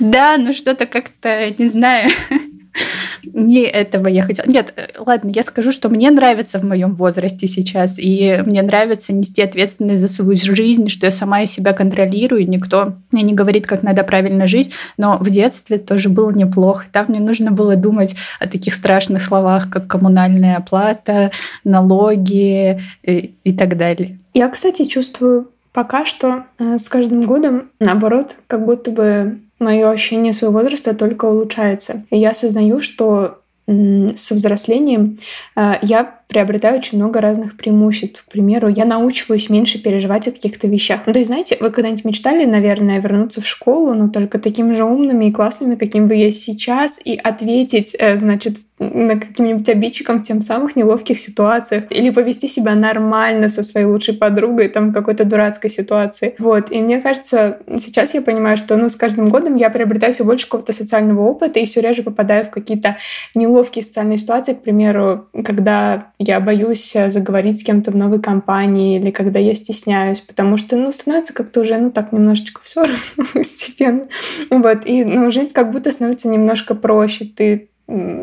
Да, 0.00 0.36
ну 0.38 0.52
что-то 0.52 0.86
как-то, 0.86 1.50
не 1.58 1.68
знаю, 1.68 2.10
не 3.32 3.62
этого 3.62 4.08
я 4.08 4.22
хотела. 4.22 4.46
Нет, 4.48 4.72
э, 4.76 4.86
ладно, 4.98 5.30
я 5.34 5.42
скажу, 5.42 5.72
что 5.72 5.88
мне 5.88 6.10
нравится 6.10 6.58
в 6.58 6.64
моем 6.64 6.94
возрасте 6.94 7.48
сейчас, 7.48 7.98
и 7.98 8.42
мне 8.44 8.62
нравится 8.62 9.12
нести 9.12 9.42
ответственность 9.42 10.00
за 10.00 10.08
свою 10.08 10.36
жизнь, 10.36 10.88
что 10.88 11.06
я 11.06 11.12
сама 11.12 11.46
себя 11.46 11.72
контролирую, 11.72 12.42
и 12.42 12.46
никто 12.46 12.94
мне 13.10 13.22
не 13.22 13.34
говорит, 13.34 13.66
как 13.66 13.82
надо 13.82 14.02
правильно 14.04 14.46
жить, 14.46 14.72
но 14.96 15.18
в 15.18 15.30
детстве 15.30 15.78
тоже 15.78 16.08
было 16.08 16.30
неплохо. 16.30 16.86
Там 16.90 17.06
мне 17.08 17.20
нужно 17.20 17.50
было 17.50 17.76
думать 17.76 18.14
о 18.40 18.48
таких 18.48 18.74
страшных 18.74 19.22
словах, 19.22 19.70
как 19.70 19.86
коммунальная 19.86 20.56
оплата, 20.56 21.30
налоги 21.64 22.82
и, 23.02 23.34
и 23.44 23.52
так 23.52 23.76
далее. 23.76 24.18
Я, 24.34 24.48
кстати, 24.48 24.84
чувствую 24.84 25.48
пока 25.76 26.06
что 26.06 26.46
э, 26.58 26.78
с 26.78 26.88
каждым 26.88 27.20
годом, 27.20 27.68
наоборот, 27.80 28.36
как 28.46 28.64
будто 28.64 28.90
бы 28.90 29.40
мое 29.58 29.90
ощущение 29.90 30.32
своего 30.32 30.58
возраста 30.58 30.94
только 30.94 31.24
улучшается. 31.26 32.04
И 32.10 32.18
я 32.18 32.30
осознаю, 32.30 32.80
что 32.80 33.38
со 33.66 34.34
взрослением 34.34 35.18
э, 35.56 35.74
я 35.82 36.15
приобретаю 36.28 36.78
очень 36.78 36.98
много 36.98 37.20
разных 37.20 37.56
преимуществ. 37.56 38.24
К 38.24 38.30
примеру, 38.30 38.68
я 38.68 38.84
научиваюсь 38.84 39.48
меньше 39.48 39.78
переживать 39.82 40.28
о 40.28 40.32
каких-то 40.32 40.66
вещах. 40.66 41.00
Ну, 41.06 41.12
то 41.12 41.18
есть, 41.18 41.28
знаете, 41.28 41.56
вы 41.60 41.70
когда-нибудь 41.70 42.04
мечтали, 42.04 42.44
наверное, 42.44 43.00
вернуться 43.00 43.40
в 43.40 43.46
школу, 43.46 43.94
но 43.94 44.08
только 44.08 44.38
такими 44.38 44.74
же 44.74 44.84
умными 44.84 45.26
и 45.26 45.32
классными, 45.32 45.76
каким 45.76 46.08
вы 46.08 46.16
есть 46.16 46.42
сейчас, 46.42 47.00
и 47.04 47.16
ответить, 47.16 47.96
э, 47.98 48.18
значит, 48.18 48.56
на 48.78 49.18
каким-нибудь 49.18 49.68
обидчиком 49.68 50.18
в 50.18 50.22
тем 50.22 50.42
самых 50.42 50.76
неловких 50.76 51.18
ситуациях. 51.18 51.84
Или 51.90 52.10
повести 52.10 52.46
себя 52.46 52.74
нормально 52.74 53.48
со 53.48 53.62
своей 53.62 53.86
лучшей 53.86 54.14
подругой 54.14 54.68
там 54.68 54.92
какой-то 54.92 55.24
дурацкой 55.24 55.70
ситуации. 55.70 56.34
Вот. 56.38 56.70
И 56.70 56.80
мне 56.80 57.00
кажется, 57.00 57.58
сейчас 57.78 58.12
я 58.14 58.20
понимаю, 58.20 58.56
что 58.56 58.76
ну, 58.76 58.88
с 58.88 58.96
каждым 58.96 59.28
годом 59.28 59.56
я 59.56 59.70
приобретаю 59.70 60.12
все 60.12 60.24
больше 60.24 60.44
какого-то 60.44 60.72
социального 60.72 61.22
опыта 61.22 61.58
и 61.58 61.64
все 61.64 61.80
реже 61.80 62.02
попадаю 62.02 62.44
в 62.44 62.50
какие-то 62.50 62.98
неловкие 63.34 63.82
социальные 63.82 64.18
ситуации. 64.18 64.52
К 64.52 64.62
примеру, 64.62 65.28
когда 65.44 66.08
я 66.18 66.40
боюсь 66.40 66.96
заговорить 67.08 67.60
с 67.60 67.64
кем-то 67.64 67.90
в 67.90 67.96
новой 67.96 68.20
компании 68.20 68.98
или 68.98 69.10
когда 69.10 69.38
я 69.38 69.54
стесняюсь, 69.54 70.20
потому 70.20 70.56
что, 70.56 70.76
ну, 70.76 70.90
становится 70.90 71.34
как-то 71.34 71.60
уже, 71.60 71.76
ну, 71.76 71.90
так 71.90 72.12
немножечко 72.12 72.60
все 72.62 72.80
равно 72.82 73.30
постепенно. 73.32 74.04
Вот. 74.50 74.86
И, 74.86 75.04
ну, 75.04 75.30
жить 75.30 75.52
как 75.52 75.70
будто 75.70 75.92
становится 75.92 76.28
немножко 76.28 76.74
проще. 76.74 77.26
Ты 77.26 77.68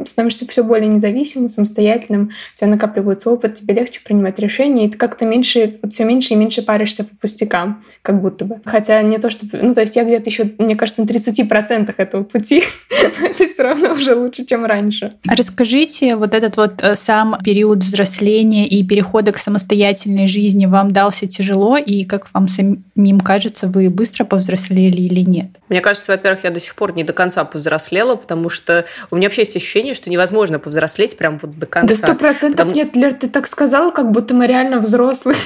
становишься 0.05 0.48
все 0.48 0.63
более 0.63 0.88
независимым, 0.88 1.48
самостоятельным, 1.48 2.32
у 2.53 2.58
тебя 2.58 2.67
накапливается 2.67 3.32
опыт, 3.32 3.55
тебе 3.55 3.74
легче 3.74 4.01
принимать 4.03 4.39
решения, 4.39 4.86
и 4.86 4.89
ты 4.89 4.98
как-то 4.98 5.25
меньше, 5.25 5.79
вот 5.82 5.93
все 5.93 6.03
меньше 6.03 6.34
и 6.34 6.38
меньше 6.38 6.62
паришься 6.62 7.05
по 7.05 7.15
пустякам, 7.15 7.84
как 8.01 8.22
будто 8.22 8.46
бы. 8.46 8.62
Хотя 8.65 9.01
не 9.01 9.17
то, 9.20 9.29
что... 9.29 9.46
Ну, 9.53 9.74
то 9.74 9.82
есть 9.82 9.96
я 9.96 10.03
где-то 10.03 10.29
еще, 10.29 10.51
мне 10.58 10.75
кажется, 10.75 11.01
на 11.01 11.05
30% 11.05 11.93
этого 11.96 12.24
пути, 12.24 12.63
это 13.24 13.48
все 13.48 13.63
равно 13.63 13.93
уже 13.93 14.15
лучше, 14.15 14.46
чем 14.46 14.65
раньше. 14.65 15.13
Расскажите, 15.25 16.15
вот 16.15 16.34
этот 16.34 16.58
вот 16.58 16.82
э, 16.84 16.96
сам 16.96 17.38
период 17.43 17.79
взросления 17.79 18.67
и 18.67 18.84
перехода 18.86 19.32
к 19.32 19.38
самостоятельной 19.38 20.27
жизни 20.27 20.65
вам 20.65 20.91
дался 20.91 21.27
тяжело, 21.27 21.77
и 21.77 22.03
как 22.03 22.27
вам 22.34 22.48
самим 22.96 23.20
кажется, 23.20 23.68
вы 23.68 23.90
быстро 23.90 24.24
повзрослели 24.24 25.02
или 25.02 25.22
нет? 25.22 25.48
Мне 25.70 25.82
кажется, 25.82 26.12
во-первых, 26.12 26.44
я 26.44 26.52
до 26.52 26.60
сих 26.60 26.76
пор 26.76 26.94
не 26.96 27.04
до 27.04 27.14
конца 27.14 27.44
повзрослела, 27.44 28.16
потому 28.16 28.50
что 28.50 28.86
у 29.12 29.16
меня 29.16 29.28
вообще 29.28 29.42
есть 29.42 29.56
ощущение, 29.56 29.94
что 29.94 30.10
невозможно 30.10 30.60
повзрослеть 30.60 31.18
прям 31.18 31.40
вот 31.40 31.58
до 31.58 31.66
конца. 31.66 31.88
Да 31.88 31.96
сто 31.96 32.16
процентов 32.16 32.68
потому... 32.68 32.76
нет, 32.76 32.96
Лер, 32.96 33.14
ты 33.14 33.30
так 33.30 33.48
сказала, 33.48 33.92
как 33.92 34.12
будто 34.12 34.34
мы 34.34 34.48
реально 34.48 34.80
взрослые. 34.80 35.38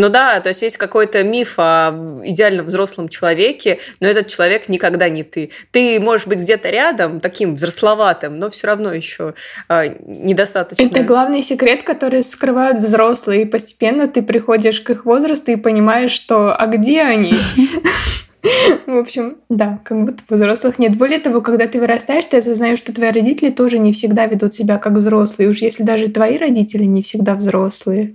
Ну 0.00 0.08
да, 0.08 0.40
то 0.40 0.48
есть 0.48 0.62
есть 0.62 0.78
какой-то 0.78 1.22
миф 1.22 1.56
о 1.58 1.90
идеально 2.24 2.62
взрослом 2.62 3.10
человеке, 3.10 3.80
но 4.00 4.08
этот 4.08 4.28
человек 4.28 4.70
никогда 4.70 5.10
не 5.10 5.24
ты. 5.24 5.50
Ты 5.72 6.00
можешь 6.00 6.26
быть 6.26 6.40
где-то 6.40 6.70
рядом, 6.70 7.20
таким 7.20 7.54
взрословатым, 7.56 8.38
но 8.38 8.48
все 8.48 8.68
равно 8.68 8.94
еще 8.94 9.34
э, 9.68 9.94
недостаточно. 10.06 10.82
Это 10.82 11.02
главный 11.02 11.42
секрет, 11.42 11.82
который 11.82 12.22
скрывают 12.22 12.78
взрослые. 12.78 13.42
И 13.42 13.44
постепенно 13.44 14.08
ты 14.08 14.22
приходишь 14.22 14.80
к 14.80 14.88
их 14.88 15.04
возрасту 15.04 15.52
и 15.52 15.56
понимаешь, 15.56 16.12
что 16.12 16.56
а 16.56 16.66
где 16.66 17.02
они? 17.02 17.34
В 18.86 18.96
общем, 18.96 19.36
да, 19.50 19.80
как 19.84 20.02
будто 20.02 20.22
взрослых 20.30 20.78
нет. 20.78 20.96
Более 20.96 21.18
того, 21.18 21.42
когда 21.42 21.66
ты 21.66 21.78
вырастаешь, 21.78 22.24
ты 22.24 22.38
осознаешь, 22.38 22.78
что 22.78 22.94
твои 22.94 23.10
родители 23.10 23.50
тоже 23.50 23.78
не 23.78 23.92
всегда 23.92 24.24
ведут 24.24 24.54
себя 24.54 24.78
как 24.78 24.94
взрослые. 24.94 25.50
Уж 25.50 25.58
если 25.58 25.82
даже 25.82 26.08
твои 26.08 26.38
родители 26.38 26.84
не 26.84 27.02
всегда 27.02 27.34
взрослые, 27.34 28.14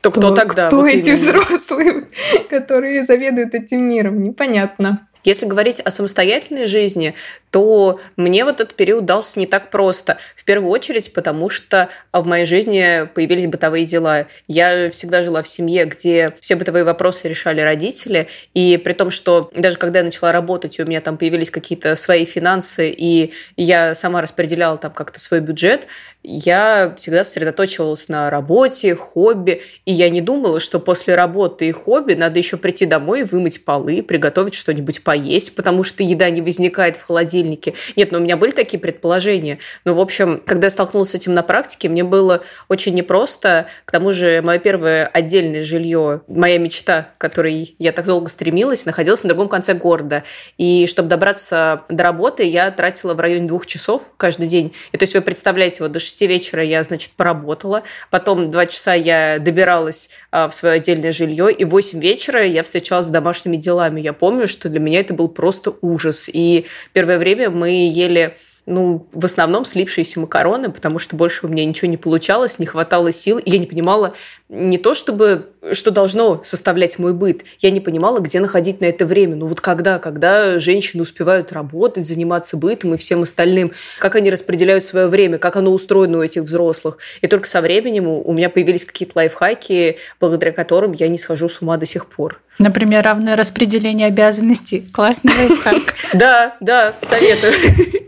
то, 0.00 0.10
то 0.10 0.20
кто 0.20 0.30
тогда? 0.34 0.68
Кто 0.68 0.78
вот 0.78 0.86
эти 0.86 1.08
именно? 1.08 1.16
взрослые, 1.16 2.04
которые 2.50 3.04
заведуют 3.04 3.54
этим 3.54 3.88
миром? 3.88 4.22
Непонятно. 4.22 5.08
Если 5.24 5.46
говорить 5.46 5.80
о 5.80 5.90
самостоятельной 5.90 6.66
жизни, 6.66 7.14
то 7.50 8.00
мне 8.16 8.44
вот 8.44 8.60
этот 8.60 8.74
период 8.74 9.04
дался 9.04 9.38
не 9.38 9.46
так 9.46 9.70
просто. 9.70 10.18
В 10.36 10.44
первую 10.44 10.70
очередь, 10.70 11.12
потому 11.12 11.50
что 11.50 11.88
в 12.12 12.26
моей 12.26 12.46
жизни 12.46 13.06
появились 13.14 13.46
бытовые 13.46 13.84
дела. 13.84 14.26
Я 14.46 14.90
всегда 14.90 15.22
жила 15.22 15.42
в 15.42 15.48
семье, 15.48 15.84
где 15.86 16.34
все 16.40 16.56
бытовые 16.56 16.84
вопросы 16.84 17.28
решали 17.28 17.60
родители, 17.60 18.28
и 18.54 18.76
при 18.82 18.92
том, 18.92 19.10
что 19.10 19.50
даже 19.54 19.76
когда 19.76 19.98
я 19.98 20.04
начала 20.04 20.32
работать, 20.32 20.78
у 20.78 20.84
меня 20.84 21.00
там 21.00 21.18
появились 21.18 21.50
какие-то 21.50 21.94
свои 21.96 22.24
финансы, 22.24 22.88
и 22.88 23.32
я 23.56 23.94
сама 23.94 24.22
распределяла 24.22 24.78
там 24.78 24.92
как-то 24.92 25.20
свой 25.20 25.40
бюджет, 25.40 25.88
я 26.22 26.92
всегда 26.96 27.22
сосредоточивалась 27.22 28.08
на 28.08 28.28
работе, 28.28 28.94
хобби, 28.94 29.62
и 29.86 29.92
я 29.92 30.10
не 30.10 30.20
думала, 30.20 30.58
что 30.58 30.80
после 30.80 31.14
работы 31.14 31.68
и 31.68 31.72
хобби 31.72 32.14
надо 32.14 32.38
еще 32.38 32.56
прийти 32.56 32.86
домой, 32.86 33.22
вымыть 33.22 33.64
полы, 33.64 34.02
приготовить 34.02 34.54
что-нибудь 34.54 35.04
поесть, 35.04 35.54
потому 35.54 35.84
что 35.84 36.02
еда 36.02 36.28
не 36.30 36.42
возникает 36.42 36.96
в 36.96 37.06
холодильнике. 37.06 37.74
Нет, 37.96 38.10
но 38.10 38.18
ну, 38.18 38.22
у 38.22 38.24
меня 38.24 38.36
были 38.36 38.50
такие 38.50 38.78
предположения. 38.80 39.58
Но, 39.84 39.94
в 39.94 40.00
общем, 40.00 40.42
когда 40.44 40.66
я 40.66 40.70
столкнулась 40.70 41.10
с 41.10 41.14
этим 41.14 41.34
на 41.34 41.42
практике, 41.42 41.88
мне 41.88 42.02
было 42.02 42.42
очень 42.68 42.94
непросто. 42.94 43.66
К 43.84 43.92
тому 43.92 44.12
же, 44.12 44.42
мое 44.42 44.58
первое 44.58 45.06
отдельное 45.06 45.62
жилье, 45.62 46.22
моя 46.26 46.58
мечта, 46.58 47.10
к 47.16 47.20
которой 47.20 47.76
я 47.78 47.92
так 47.92 48.06
долго 48.06 48.28
стремилась, 48.28 48.86
находилась 48.86 49.22
на 49.22 49.28
другом 49.28 49.48
конце 49.48 49.72
города. 49.72 50.24
И 50.58 50.86
чтобы 50.88 51.08
добраться 51.08 51.82
до 51.88 52.02
работы, 52.02 52.42
я 52.42 52.70
тратила 52.72 53.14
в 53.14 53.20
районе 53.20 53.46
двух 53.46 53.66
часов 53.66 54.12
каждый 54.16 54.48
день. 54.48 54.74
И 54.92 54.96
то 54.96 55.04
есть 55.04 55.14
вы 55.14 55.20
представляете, 55.20 55.82
вот 55.84 55.92
до 55.92 56.00
6 56.08 56.22
вечера 56.22 56.62
я, 56.62 56.82
значит, 56.82 57.10
поработала, 57.12 57.82
потом 58.10 58.50
два 58.50 58.66
часа 58.66 58.94
я 58.94 59.38
добиралась 59.38 60.10
а, 60.30 60.48
в 60.48 60.54
свое 60.54 60.76
отдельное 60.76 61.12
жилье, 61.12 61.52
и 61.52 61.64
в 61.64 61.70
8 61.70 62.00
вечера 62.00 62.44
я 62.44 62.62
встречалась 62.62 63.06
с 63.06 63.10
домашними 63.10 63.56
делами. 63.56 64.00
Я 64.00 64.12
помню, 64.12 64.48
что 64.48 64.68
для 64.68 64.80
меня 64.80 65.00
это 65.00 65.14
был 65.14 65.28
просто 65.28 65.74
ужас. 65.80 66.28
И 66.32 66.66
первое 66.92 67.18
время 67.18 67.50
мы 67.50 67.70
ели 67.90 68.36
ну, 68.68 69.06
в 69.12 69.24
основном 69.24 69.64
слипшиеся 69.64 70.20
макароны, 70.20 70.70
потому 70.70 70.98
что 70.98 71.16
больше 71.16 71.46
у 71.46 71.48
меня 71.48 71.64
ничего 71.64 71.90
не 71.90 71.96
получалось, 71.96 72.58
не 72.58 72.66
хватало 72.66 73.12
сил, 73.12 73.38
и 73.38 73.50
я 73.50 73.58
не 73.58 73.66
понимала 73.66 74.12
не 74.48 74.78
то, 74.78 74.94
чтобы 74.94 75.46
что 75.72 75.90
должно 75.90 76.40
составлять 76.44 76.98
мой 76.98 77.12
быт, 77.12 77.44
я 77.60 77.70
не 77.70 77.80
понимала, 77.80 78.20
где 78.20 78.40
находить 78.40 78.80
на 78.80 78.86
это 78.86 79.06
время. 79.06 79.36
Ну 79.36 79.46
вот 79.46 79.60
когда, 79.60 79.98
когда 79.98 80.60
женщины 80.60 81.02
успевают 81.02 81.52
работать, 81.52 82.06
заниматься 82.06 82.56
бытом 82.56 82.94
и 82.94 82.96
всем 82.96 83.22
остальным, 83.22 83.72
как 83.98 84.16
они 84.16 84.30
распределяют 84.30 84.84
свое 84.84 85.06
время, 85.06 85.38
как 85.38 85.56
оно 85.56 85.70
устроено 85.70 86.18
у 86.18 86.22
этих 86.22 86.42
взрослых. 86.42 86.98
И 87.22 87.26
только 87.26 87.48
со 87.48 87.60
временем 87.60 88.06
у 88.08 88.32
меня 88.32 88.50
появились 88.50 88.84
какие-то 88.84 89.14
лайфхаки, 89.16 89.96
благодаря 90.20 90.52
которым 90.52 90.92
я 90.92 91.08
не 91.08 91.18
схожу 91.18 91.48
с 91.48 91.60
ума 91.60 91.76
до 91.76 91.86
сих 91.86 92.06
пор. 92.06 92.40
Например, 92.58 93.04
равное 93.04 93.36
распределение 93.36 94.08
обязанностей. 94.08 94.88
Классный 94.92 95.32
лайфхак. 95.36 95.94
Да, 96.12 96.56
да, 96.60 96.94
советую. 97.02 97.52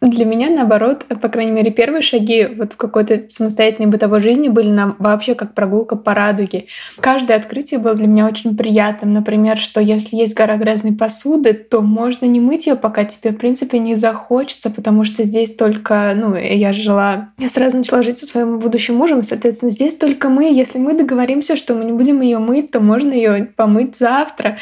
Для 0.00 0.24
меня, 0.24 0.50
наоборот, 0.50 1.04
по 1.20 1.28
крайней 1.28 1.52
мере, 1.52 1.70
первые 1.70 2.02
шаги 2.02 2.46
вот 2.46 2.74
в 2.74 2.76
какой-то 2.76 3.22
самостоятельной 3.28 3.88
бытовой 3.88 4.20
жизни 4.20 4.48
были 4.48 4.68
нам 4.68 4.96
вообще 4.98 5.34
как 5.34 5.54
прогулка 5.54 5.96
по 5.96 6.14
радуге. 6.14 6.66
Каждое 7.00 7.36
открытие 7.36 7.80
было 7.80 7.94
для 7.94 8.06
меня 8.06 8.26
очень 8.26 8.56
приятным. 8.56 9.14
Например, 9.14 9.56
что 9.56 9.80
если 9.80 10.16
есть 10.16 10.34
гора 10.34 10.56
грязной 10.56 10.92
посуды, 10.92 11.54
то 11.54 11.80
можно 11.80 12.26
не 12.26 12.40
мыть 12.40 12.66
ее, 12.66 12.76
пока 12.76 13.04
тебе, 13.04 13.30
в 13.30 13.36
принципе, 13.36 13.78
не 13.78 13.94
захочется, 13.94 14.70
потому 14.70 15.04
что 15.04 15.24
здесь 15.24 15.54
только, 15.54 16.12
ну, 16.14 16.34
я 16.34 16.72
жила, 16.72 17.30
я 17.38 17.48
сразу 17.48 17.78
начала 17.78 18.02
жить 18.02 18.18
со 18.18 18.26
своим 18.26 18.58
будущим 18.58 18.96
мужем, 18.96 19.22
соответственно, 19.22 19.70
здесь 19.70 19.94
только 19.94 20.28
мы. 20.28 20.52
Если 20.52 20.78
мы 20.78 20.94
договоримся, 20.94 21.56
что 21.56 21.74
мы 21.74 21.84
не 21.84 21.92
будем 21.92 22.20
ее 22.20 22.38
мыть, 22.38 22.70
то 22.70 22.80
можно 22.80 23.12
ее 23.12 23.48
помыть 23.56 23.96
завтра. 23.96 24.58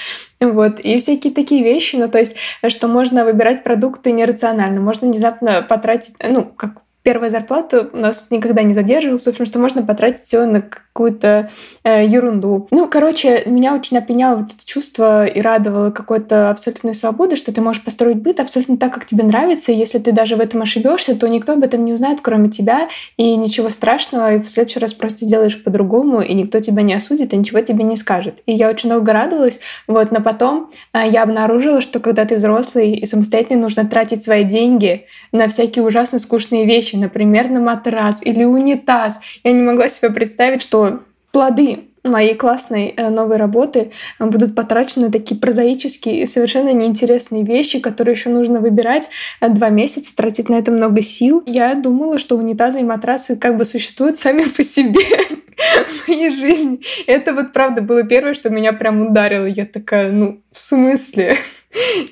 Вот, 0.53 0.79
и 0.81 0.99
всякие 0.99 1.33
такие 1.33 1.63
вещи, 1.63 1.97
ну, 1.97 2.09
то 2.09 2.19
есть, 2.19 2.37
что 2.69 2.89
можно 2.89 3.25
выбирать 3.25 3.63
продукты 3.63 4.13
нерационально, 4.13 4.81
можно 4.81 5.09
внезапно 5.09 5.63
потратить, 5.63 6.15
ну, 6.23 6.45
как 6.45 6.83
первая 7.03 7.31
зарплата 7.31 7.89
у 7.93 7.97
нас 7.97 8.31
никогда 8.31 8.63
не 8.63 8.75
задерживалась, 8.75 9.25
в 9.25 9.29
общем, 9.29 9.47
что 9.47 9.59
можно 9.59 9.83
потратить 9.83 10.21
все 10.21 10.45
на 10.45 10.63
какую-то 10.95 11.51
э, 11.83 12.07
ерунду. 12.07 12.69
Ну, 12.71 12.89
короче, 12.89 13.43
меня 13.47 13.75
очень 13.75 13.99
опьяняло 13.99 14.37
вот 14.37 14.53
это 14.53 14.65
чувство 14.65 15.27
и 15.27 15.41
радовало 15.41 15.91
какой-то 15.91 16.51
абсолютной 16.51 16.95
свободы, 16.95 17.35
что 17.35 17.53
ты 17.53 17.61
можешь 17.61 17.83
построить 17.83 18.19
быт 18.19 18.39
абсолютно 18.39 18.77
так, 18.77 18.95
как 18.95 19.05
тебе 19.05 19.25
нравится, 19.25 19.73
и 19.73 19.75
если 19.75 19.99
ты 19.99 20.13
даже 20.13 20.37
в 20.37 20.41
этом 20.41 20.63
ошибешься, 20.63 21.17
то 21.17 21.29
никто 21.29 21.55
об 21.55 21.65
этом 21.65 21.85
не 21.85 21.93
узнает, 21.93 22.21
кроме 22.23 22.49
тебя, 22.49 22.89
и 23.17 23.35
ничего 23.35 23.71
страшного, 23.71 24.37
и 24.37 24.39
в 24.39 24.49
следующий 24.49 24.79
раз 24.79 24.95
просто 24.95 25.25
сделаешь 25.25 25.61
по-другому, 25.65 26.21
и 26.21 26.33
никто 26.33 26.61
тебя 26.61 26.83
не 26.83 26.95
осудит, 26.95 27.33
и 27.33 27.37
ничего 27.37 27.61
тебе 27.61 27.83
не 27.83 27.97
скажет. 27.97 28.43
И 28.47 28.53
я 28.53 28.71
очень 28.71 28.89
долго 28.89 29.13
радовалась, 29.13 29.59
вот, 29.89 30.13
но 30.13 30.21
потом 30.21 30.71
э, 30.93 31.09
я 31.11 31.25
обнаружила, 31.25 31.81
что 31.81 31.99
когда 31.99 32.25
ты 32.25 32.37
взрослый 32.37 32.93
и 32.93 33.05
самостоятельно 33.05 33.63
нужно 33.63 33.85
тратить 33.85 34.23
свои 34.23 34.45
деньги 34.45 35.07
на 35.33 35.49
всякие 35.49 35.85
ужасно 35.85 36.21
скучные 36.21 36.67
вещи, 36.67 36.95
например, 36.95 37.51
на 37.51 37.59
матрас 37.59 38.23
или 38.25 38.45
унитаз. 38.45 39.19
Я 39.43 39.51
не 39.51 39.63
могла 39.63 39.89
себе 39.89 40.11
представить, 40.11 40.63
что 40.63 40.84
плоды 41.35 41.89
моей 42.05 42.35
классной 42.35 42.95
э, 42.97 43.11
новой 43.11 43.39
работы 43.39 43.91
э, 44.21 44.25
будут 44.25 44.55
потрачены 44.55 45.11
такие 45.11 45.39
прозаические 45.41 46.23
и 46.23 46.27
совершенно 46.27 46.73
неинтересные 46.73 47.43
вещи, 47.43 47.81
которые 47.81 48.15
еще 48.15 48.29
нужно 48.29 48.61
выбирать 48.61 49.09
э, 49.41 49.49
два 49.49 49.69
месяца, 49.69 50.15
тратить 50.15 50.49
на 50.49 50.55
это 50.55 50.71
много 50.71 51.03
сил. 51.03 51.43
Я 51.45 51.75
думала, 51.75 52.19
что 52.19 52.37
унитазы 52.37 52.81
и 52.81 52.85
матрасы 52.85 53.37
как 53.37 53.57
бы 53.57 53.65
существуют 53.65 54.17
сами 54.17 54.45
по 54.45 54.63
себе 54.63 55.01
в 55.89 56.09
моей 56.09 56.31
жизни. 56.31 56.81
Это 57.09 57.35
вот 57.35 57.53
правда 57.53 57.83
было 57.83 58.05
первое, 58.05 58.35
что 58.35 58.49
меня 58.49 58.73
прям 58.73 59.09
ударило. 59.09 59.47
Я 59.47 59.67
такая, 59.67 60.13
ну, 60.13 60.41
в 60.53 60.59
смысле? 60.59 61.37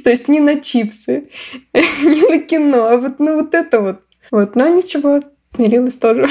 То 0.02 0.10
есть 0.10 0.26
не 0.26 0.40
на 0.40 0.60
чипсы, 0.60 1.26
не 1.74 2.28
на 2.28 2.38
кино, 2.40 2.88
а 2.88 2.96
вот, 2.96 3.20
ну, 3.20 3.36
вот 3.36 3.54
это 3.54 3.80
вот. 3.80 4.00
Вот, 4.32 4.56
но 4.56 4.66
ничего, 4.68 5.20
мирилась 5.58 5.96
тоже. 5.96 6.26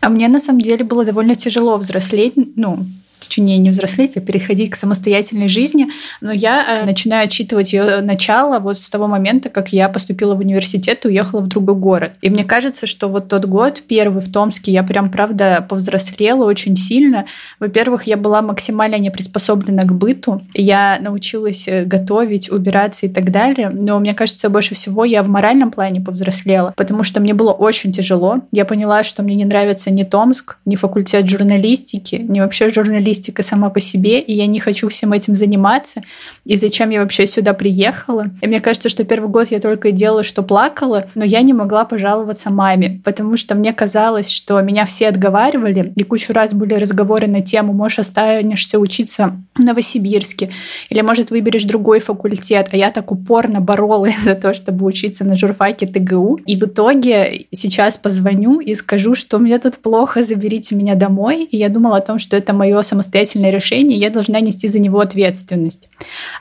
А 0.00 0.08
мне 0.08 0.28
на 0.28 0.40
самом 0.40 0.60
деле 0.60 0.84
было 0.84 1.04
довольно 1.04 1.36
тяжело 1.36 1.76
взрослеть, 1.76 2.34
ну, 2.56 2.86
точнее, 3.20 3.58
не 3.58 3.70
взрослеть, 3.70 4.16
а 4.16 4.20
переходить 4.20 4.70
к 4.70 4.76
самостоятельной 4.76 5.48
жизни. 5.48 5.88
Но 6.20 6.32
я 6.32 6.82
э, 6.82 6.86
начинаю 6.86 7.24
отчитывать 7.24 7.72
ее 7.72 8.00
начало 8.00 8.58
вот 8.58 8.78
с 8.78 8.88
того 8.88 9.06
момента, 9.06 9.50
как 9.50 9.72
я 9.72 9.88
поступила 9.88 10.34
в 10.34 10.40
университет 10.40 11.04
и 11.04 11.08
уехала 11.08 11.40
в 11.40 11.48
другой 11.48 11.74
город. 11.76 12.12
И 12.22 12.30
мне 12.30 12.44
кажется, 12.44 12.86
что 12.86 13.08
вот 13.08 13.28
тот 13.28 13.44
год, 13.44 13.82
первый 13.86 14.22
в 14.22 14.32
Томске, 14.32 14.72
я 14.72 14.82
прям, 14.82 15.10
правда, 15.10 15.64
повзрослела 15.68 16.44
очень 16.44 16.76
сильно. 16.76 17.26
Во-первых, 17.58 18.04
я 18.04 18.16
была 18.16 18.42
максимально 18.42 18.96
не 18.96 19.10
приспособлена 19.10 19.84
к 19.84 19.92
быту. 19.92 20.42
Я 20.54 20.98
научилась 21.00 21.68
э, 21.68 21.84
готовить, 21.84 22.50
убираться 22.50 23.06
и 23.06 23.08
так 23.08 23.30
далее. 23.30 23.70
Но 23.70 24.00
мне 24.00 24.14
кажется, 24.14 24.48
больше 24.48 24.74
всего 24.74 25.04
я 25.04 25.22
в 25.22 25.28
моральном 25.28 25.70
плане 25.70 26.00
повзрослела, 26.00 26.72
потому 26.76 27.02
что 27.02 27.20
мне 27.20 27.34
было 27.34 27.52
очень 27.52 27.92
тяжело. 27.92 28.40
Я 28.52 28.64
поняла, 28.64 29.02
что 29.02 29.22
мне 29.22 29.34
не 29.34 29.44
нравится 29.44 29.90
ни 29.90 30.04
Томск, 30.04 30.56
ни 30.64 30.76
факультет 30.76 31.28
журналистики, 31.28 32.16
ни 32.16 32.40
вообще 32.40 32.70
журналистика 32.70 33.09
журналистика 33.10 33.42
сама 33.42 33.70
по 33.70 33.80
себе, 33.80 34.20
и 34.20 34.32
я 34.32 34.46
не 34.46 34.60
хочу 34.60 34.88
всем 34.88 35.12
этим 35.12 35.34
заниматься. 35.34 36.02
И 36.44 36.56
зачем 36.56 36.90
я 36.90 37.00
вообще 37.00 37.26
сюда 37.26 37.52
приехала? 37.54 38.26
И 38.40 38.46
мне 38.46 38.60
кажется, 38.60 38.88
что 38.88 39.04
первый 39.04 39.30
год 39.30 39.50
я 39.50 39.58
только 39.60 39.88
и 39.88 39.92
делала, 39.92 40.22
что 40.22 40.42
плакала, 40.42 41.06
но 41.14 41.24
я 41.24 41.42
не 41.42 41.52
могла 41.52 41.84
пожаловаться 41.84 42.50
маме, 42.50 43.00
потому 43.04 43.36
что 43.36 43.54
мне 43.54 43.72
казалось, 43.72 44.30
что 44.30 44.60
меня 44.60 44.86
все 44.86 45.08
отговаривали, 45.08 45.92
и 45.96 46.02
кучу 46.04 46.32
раз 46.32 46.54
были 46.54 46.74
разговоры 46.74 47.26
на 47.26 47.40
тему, 47.40 47.72
можешь 47.72 47.98
останешься 47.98 48.78
учиться 48.78 49.36
в 49.54 49.64
Новосибирске, 49.64 50.50
или, 50.90 51.02
может, 51.02 51.30
выберешь 51.30 51.64
другой 51.64 52.00
факультет, 52.00 52.68
а 52.72 52.76
я 52.76 52.90
так 52.90 53.10
упорно 53.10 53.60
боролась 53.60 54.20
за 54.24 54.34
то, 54.34 54.54
чтобы 54.54 54.86
учиться 54.86 55.24
на 55.24 55.36
журфаке 55.36 55.86
ТГУ. 55.86 56.38
И 56.46 56.56
в 56.56 56.62
итоге 56.62 57.46
сейчас 57.52 57.98
позвоню 57.98 58.60
и 58.60 58.74
скажу, 58.74 59.14
что 59.14 59.38
мне 59.38 59.58
тут 59.58 59.78
плохо, 59.78 60.22
заберите 60.22 60.76
меня 60.76 60.94
домой. 60.94 61.44
И 61.50 61.56
я 61.56 61.68
думала 61.68 61.96
о 61.96 62.00
том, 62.00 62.18
что 62.18 62.36
это 62.36 62.52
мое 62.52 62.82
само 62.82 62.99
самостоятельное 63.02 63.50
решение, 63.50 63.98
я 63.98 64.10
должна 64.10 64.40
нести 64.40 64.68
за 64.68 64.78
него 64.78 65.00
ответственность. 65.00 65.88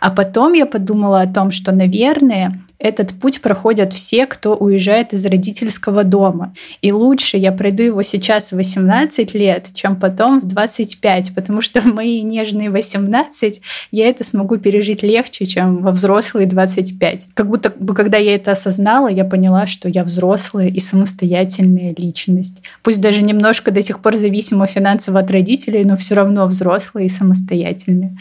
А 0.01 0.09
потом 0.09 0.53
я 0.53 0.65
подумала 0.65 1.21
о 1.21 1.33
том, 1.33 1.51
что, 1.51 1.71
наверное, 1.71 2.61
этот 2.79 3.13
путь 3.13 3.41
проходят 3.41 3.91
все, 3.93 4.25
кто 4.25 4.55
уезжает 4.55 5.13
из 5.13 5.25
родительского 5.25 6.05
дома. 6.05 6.53
И 6.81 6.93
лучше 6.93 7.35
я 7.35 7.51
пройду 7.51 7.83
его 7.83 8.01
сейчас 8.03 8.51
в 8.51 8.55
18 8.55 9.33
лет, 9.33 9.67
чем 9.73 9.97
потом 9.97 10.39
в 10.39 10.47
25, 10.47 11.35
потому 11.35 11.61
что 11.61 11.81
в 11.81 11.85
мои 11.85 12.21
нежные 12.21 12.69
18 12.69 13.61
я 13.91 14.07
это 14.07 14.23
смогу 14.23 14.57
пережить 14.57 15.03
легче, 15.03 15.45
чем 15.45 15.83
во 15.83 15.91
взрослые 15.91 16.47
25. 16.47 17.27
Как 17.33 17.47
будто 17.47 17.69
бы, 17.69 17.93
когда 17.93 18.17
я 18.17 18.35
это 18.35 18.51
осознала, 18.51 19.09
я 19.09 19.25
поняла, 19.25 19.67
что 19.67 19.89
я 19.89 20.03
взрослая 20.03 20.69
и 20.69 20.79
самостоятельная 20.79 21.93
личность. 21.97 22.63
Пусть 22.81 23.01
даже 23.01 23.21
немножко 23.21 23.71
до 23.71 23.81
сих 23.81 23.99
пор 23.99 24.15
зависима 24.15 24.67
финансово 24.67 25.19
от 25.19 25.29
родителей, 25.29 25.83
но 25.83 25.97
все 25.97 26.15
равно 26.15 26.45
взрослая 26.45 27.03
и 27.03 27.09
самостоятельная. 27.09 28.17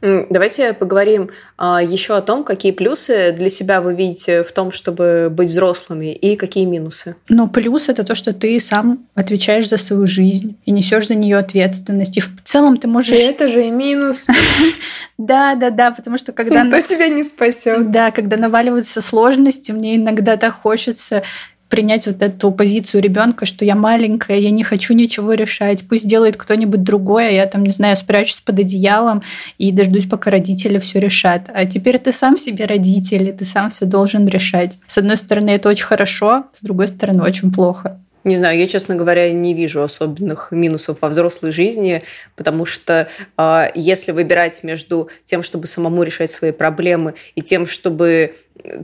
Давайте 0.00 0.74
поговорим 0.74 1.30
а, 1.56 1.82
еще 1.82 2.16
о 2.16 2.20
том, 2.20 2.44
какие 2.44 2.70
плюсы 2.70 3.32
для 3.32 3.48
себя 3.48 3.80
вы 3.80 3.94
видите 3.94 4.44
в 4.44 4.52
том, 4.52 4.70
чтобы 4.70 5.28
быть 5.28 5.48
взрослыми, 5.48 6.12
и 6.12 6.36
какие 6.36 6.66
минусы. 6.66 7.16
Ну, 7.28 7.48
плюс 7.48 7.88
это 7.88 8.04
то, 8.04 8.14
что 8.14 8.32
ты 8.32 8.60
сам 8.60 9.06
отвечаешь 9.14 9.68
за 9.68 9.76
свою 9.76 10.06
жизнь 10.06 10.56
и 10.64 10.70
несешь 10.70 11.08
за 11.08 11.16
нее 11.16 11.36
ответственность. 11.36 12.16
И 12.16 12.20
в 12.20 12.30
целом 12.44 12.76
ты 12.76 12.86
можешь. 12.86 13.16
И 13.16 13.20
это 13.20 13.48
же 13.48 13.66
и 13.66 13.70
минус. 13.70 14.26
Да, 15.18 15.56
да, 15.56 15.70
да, 15.70 15.90
потому 15.90 16.16
что 16.16 16.30
когда... 16.30 16.62
Никто 16.62 16.80
тебя 16.80 17.08
не 17.08 17.24
спасет. 17.24 17.90
Да, 17.90 18.12
когда 18.12 18.36
наваливаются 18.36 19.00
сложности, 19.00 19.72
мне 19.72 19.96
иногда 19.96 20.36
так 20.36 20.54
хочется 20.54 21.24
принять 21.68 22.06
вот 22.06 22.22
эту 22.22 22.50
позицию 22.50 23.02
ребенка, 23.02 23.46
что 23.46 23.64
я 23.64 23.74
маленькая, 23.74 24.38
я 24.38 24.50
не 24.50 24.64
хочу 24.64 24.94
ничего 24.94 25.34
решать, 25.34 25.86
пусть 25.88 26.06
делает 26.06 26.36
кто-нибудь 26.36 26.82
другой, 26.82 27.28
а 27.28 27.30
я 27.30 27.46
там, 27.46 27.62
не 27.62 27.70
знаю, 27.70 27.96
спрячусь 27.96 28.40
под 28.44 28.60
одеялом 28.60 29.22
и 29.58 29.72
дождусь, 29.72 30.08
пока 30.08 30.30
родители 30.30 30.78
все 30.78 30.98
решат. 30.98 31.50
А 31.52 31.66
теперь 31.66 31.98
ты 31.98 32.12
сам 32.12 32.36
себе 32.36 32.64
родитель, 32.64 33.28
и 33.28 33.32
ты 33.32 33.44
сам 33.44 33.70
все 33.70 33.84
должен 33.84 34.26
решать. 34.26 34.78
С 34.86 34.98
одной 34.98 35.16
стороны, 35.16 35.50
это 35.50 35.68
очень 35.68 35.84
хорошо, 35.84 36.46
с 36.52 36.62
другой 36.62 36.88
стороны, 36.88 37.22
очень 37.22 37.52
плохо. 37.52 38.00
Не 38.24 38.36
знаю, 38.36 38.58
я, 38.58 38.66
честно 38.66 38.94
говоря, 38.94 39.32
не 39.32 39.54
вижу 39.54 39.82
особенных 39.82 40.48
минусов 40.50 41.00
во 41.00 41.08
взрослой 41.08 41.52
жизни, 41.52 42.02
потому 42.36 42.64
что 42.66 43.08
э, 43.38 43.64
если 43.74 44.12
выбирать 44.12 44.62
между 44.64 45.08
тем, 45.24 45.42
чтобы 45.42 45.66
самому 45.66 46.02
решать 46.02 46.30
свои 46.30 46.50
проблемы, 46.50 47.14
и 47.36 47.42
тем, 47.42 47.64
чтобы 47.64 48.34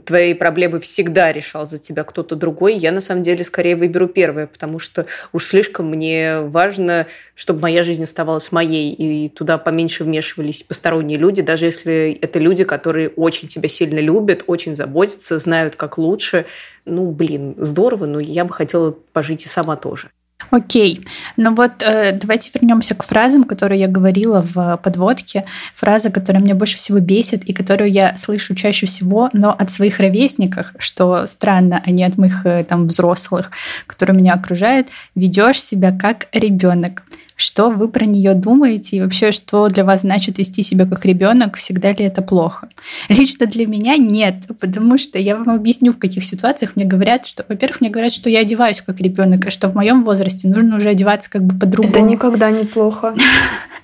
твои 0.05 0.33
проблемы 0.33 0.79
всегда 0.79 1.31
решал 1.31 1.65
за 1.65 1.79
тебя 1.79 2.03
кто-то 2.03 2.35
другой, 2.35 2.75
я 2.75 2.91
на 2.91 3.01
самом 3.01 3.23
деле 3.23 3.43
скорее 3.43 3.75
выберу 3.75 4.07
первое, 4.07 4.47
потому 4.47 4.79
что 4.79 5.05
уж 5.33 5.45
слишком 5.45 5.87
мне 5.89 6.41
важно, 6.41 7.07
чтобы 7.33 7.61
моя 7.61 7.83
жизнь 7.83 8.03
оставалась 8.03 8.51
моей, 8.51 8.91
и 8.91 9.29
туда 9.29 9.57
поменьше 9.57 10.03
вмешивались 10.03 10.63
посторонние 10.63 11.17
люди, 11.17 11.41
даже 11.41 11.65
если 11.65 12.17
это 12.21 12.39
люди, 12.39 12.63
которые 12.63 13.09
очень 13.09 13.47
тебя 13.47 13.69
сильно 13.69 13.99
любят, 13.99 14.43
очень 14.47 14.75
заботятся, 14.75 15.39
знают, 15.39 15.75
как 15.75 15.97
лучше. 15.97 16.45
Ну, 16.85 17.11
блин, 17.11 17.55
здорово, 17.57 18.05
но 18.05 18.19
я 18.19 18.45
бы 18.45 18.53
хотела 18.53 18.91
пожить 18.91 19.45
и 19.45 19.47
сама 19.47 19.75
тоже. 19.75 20.09
Окей. 20.51 21.05
Ну 21.37 21.53
вот 21.55 21.81
э, 21.81 22.11
давайте 22.13 22.51
вернемся 22.53 22.95
к 22.95 23.03
фразам, 23.03 23.43
которые 23.43 23.81
я 23.81 23.87
говорила 23.87 24.41
в 24.41 24.79
подводке. 24.83 25.43
Фраза, 25.73 26.11
которая 26.11 26.41
меня 26.41 26.55
больше 26.55 26.77
всего 26.77 26.99
бесит 26.99 27.43
и 27.45 27.53
которую 27.53 27.91
я 27.91 28.15
слышу 28.17 28.55
чаще 28.55 28.85
всего, 28.85 29.29
но 29.33 29.51
от 29.51 29.71
своих 29.71 29.99
ровесников, 29.99 30.67
что 30.77 31.25
странно, 31.25 31.81
а 31.85 31.91
не 31.91 32.03
от 32.03 32.17
моих 32.17 32.45
э, 32.45 32.63
там 32.63 32.87
взрослых, 32.87 33.51
которые 33.87 34.17
меня 34.17 34.33
окружают. 34.33 34.87
Ведешь 35.15 35.61
себя 35.61 35.91
как 35.97 36.27
ребенок. 36.31 37.03
Что 37.35 37.69
вы 37.69 37.89
про 37.89 38.05
нее 38.05 38.33
думаете 38.33 38.97
и 38.97 39.01
вообще, 39.01 39.31
что 39.31 39.67
для 39.67 39.83
вас 39.83 40.01
значит 40.01 40.37
вести 40.37 40.63
себя 40.63 40.85
как 40.85 41.05
ребенок, 41.05 41.57
всегда 41.57 41.91
ли 41.91 42.05
это 42.05 42.21
плохо? 42.21 42.69
Лично 43.09 43.45
для 43.45 43.67
меня 43.67 43.97
нет, 43.97 44.35
потому 44.59 44.97
что 44.97 45.19
я 45.19 45.35
вам 45.35 45.49
объясню, 45.49 45.91
в 45.91 45.97
каких 45.97 46.23
ситуациях 46.23 46.75
мне 46.75 46.85
говорят, 46.85 47.25
что, 47.25 47.45
во-первых, 47.47 47.81
мне 47.81 47.89
говорят, 47.89 48.13
что 48.13 48.29
я 48.29 48.39
одеваюсь 48.39 48.81
как 48.81 49.01
ребенок, 49.01 49.47
и 49.47 49.49
что 49.49 49.67
в 49.67 49.75
моем 49.75 50.03
возрасте 50.03 50.47
нужно 50.47 50.77
уже 50.77 50.89
одеваться 50.89 51.29
как 51.29 51.43
бы 51.43 51.59
по-другому. 51.59 51.91
Это 51.91 52.01
никогда 52.01 52.51
не 52.51 52.63
плохо. 52.63 53.13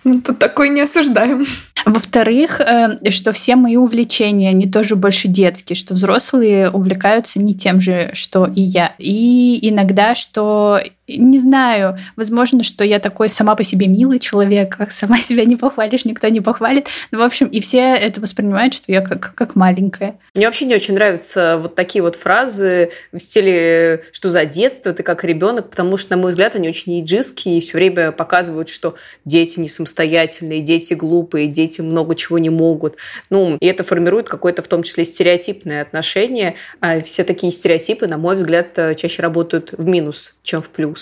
Мы 0.04 0.22
тут 0.22 0.40
такой 0.40 0.70
не 0.70 0.82
осуждаем. 0.82 1.46
Во-вторых, 1.86 2.62
э, 2.62 3.10
что 3.10 3.32
все 3.32 3.56
мои 3.56 3.76
увлечения, 3.76 4.50
они 4.50 4.70
тоже 4.70 4.96
больше 4.96 5.28
детские, 5.28 5.76
что 5.76 5.94
взрослые 5.94 6.70
увлекаются 6.70 7.40
не 7.40 7.56
тем 7.56 7.80
же, 7.82 8.12
что 8.14 8.46
и 8.46 8.62
я. 8.62 8.94
И 8.98 9.60
иногда, 9.62 10.16
что 10.16 10.80
не 11.18 11.40
знаю, 11.40 11.98
возможно, 12.16 12.64
что 12.64 12.84
я 12.84 13.00
такой 13.00 13.30
сама 13.30 13.56
по 13.56 13.64
себе 13.64 13.88
милый 13.88 14.20
человек, 14.20 14.78
как 14.78 14.92
сама 15.02 15.22
себя 15.22 15.46
не 15.46 15.56
похвалишь, 15.56 16.06
никто 16.06 16.28
не 16.28 16.42
похвалит. 16.42 16.88
Ну, 17.12 17.20
в 17.20 17.22
общем, 17.24 17.48
и 17.48 17.60
все 17.60 17.96
это 17.96 18.22
воспринимают, 18.22 18.74
что 18.74 18.92
я 18.92 19.02
как, 19.02 19.34
как 19.36 19.56
маленькая. 19.56 20.16
Мне 20.34 20.46
вообще 20.46 20.66
не 20.66 20.76
очень 20.76 20.94
нравятся 20.94 21.58
вот 21.62 21.76
такие 21.76 22.02
вот 22.02 22.16
фразы 22.16 22.92
в 23.12 23.20
стиле 23.20 24.04
«что 24.12 24.30
за 24.30 24.46
детство, 24.46 24.94
ты 24.94 25.04
как 25.04 25.24
ребенок», 25.24 25.70
потому 25.70 25.98
что, 25.98 26.16
на 26.16 26.22
мой 26.22 26.32
взгляд, 26.32 26.56
они 26.56 26.70
очень 26.70 27.02
иджистские 27.02 27.58
и 27.58 27.62
все 27.62 27.78
время 27.78 28.12
показывают, 28.12 28.70
что 28.70 28.96
дети 29.26 29.60
не 29.60 29.70
самостоятельные, 29.70 30.62
дети 30.62 30.94
глупые, 30.94 31.48
дети 31.48 31.82
много 31.82 32.16
чего 32.16 32.38
не 32.38 32.50
могут. 32.50 32.98
Ну, 33.30 33.58
и 33.60 33.66
это 33.66 33.84
формирует 33.84 34.30
какое-то 34.30 34.62
в 34.62 34.68
том 34.68 34.84
числе 34.84 35.06
стереотипное 35.06 35.82
отношение. 35.82 36.56
А 36.80 37.00
все 37.02 37.24
такие 37.24 37.52
стереотипы, 37.52 38.08
на 38.08 38.18
мой 38.18 38.36
взгляд, 38.36 38.78
чаще 38.96 39.22
работают 39.22 39.74
в 39.78 39.86
минус, 39.86 40.36
чем 40.44 40.62
в 40.62 40.70
плюс. 40.70 41.01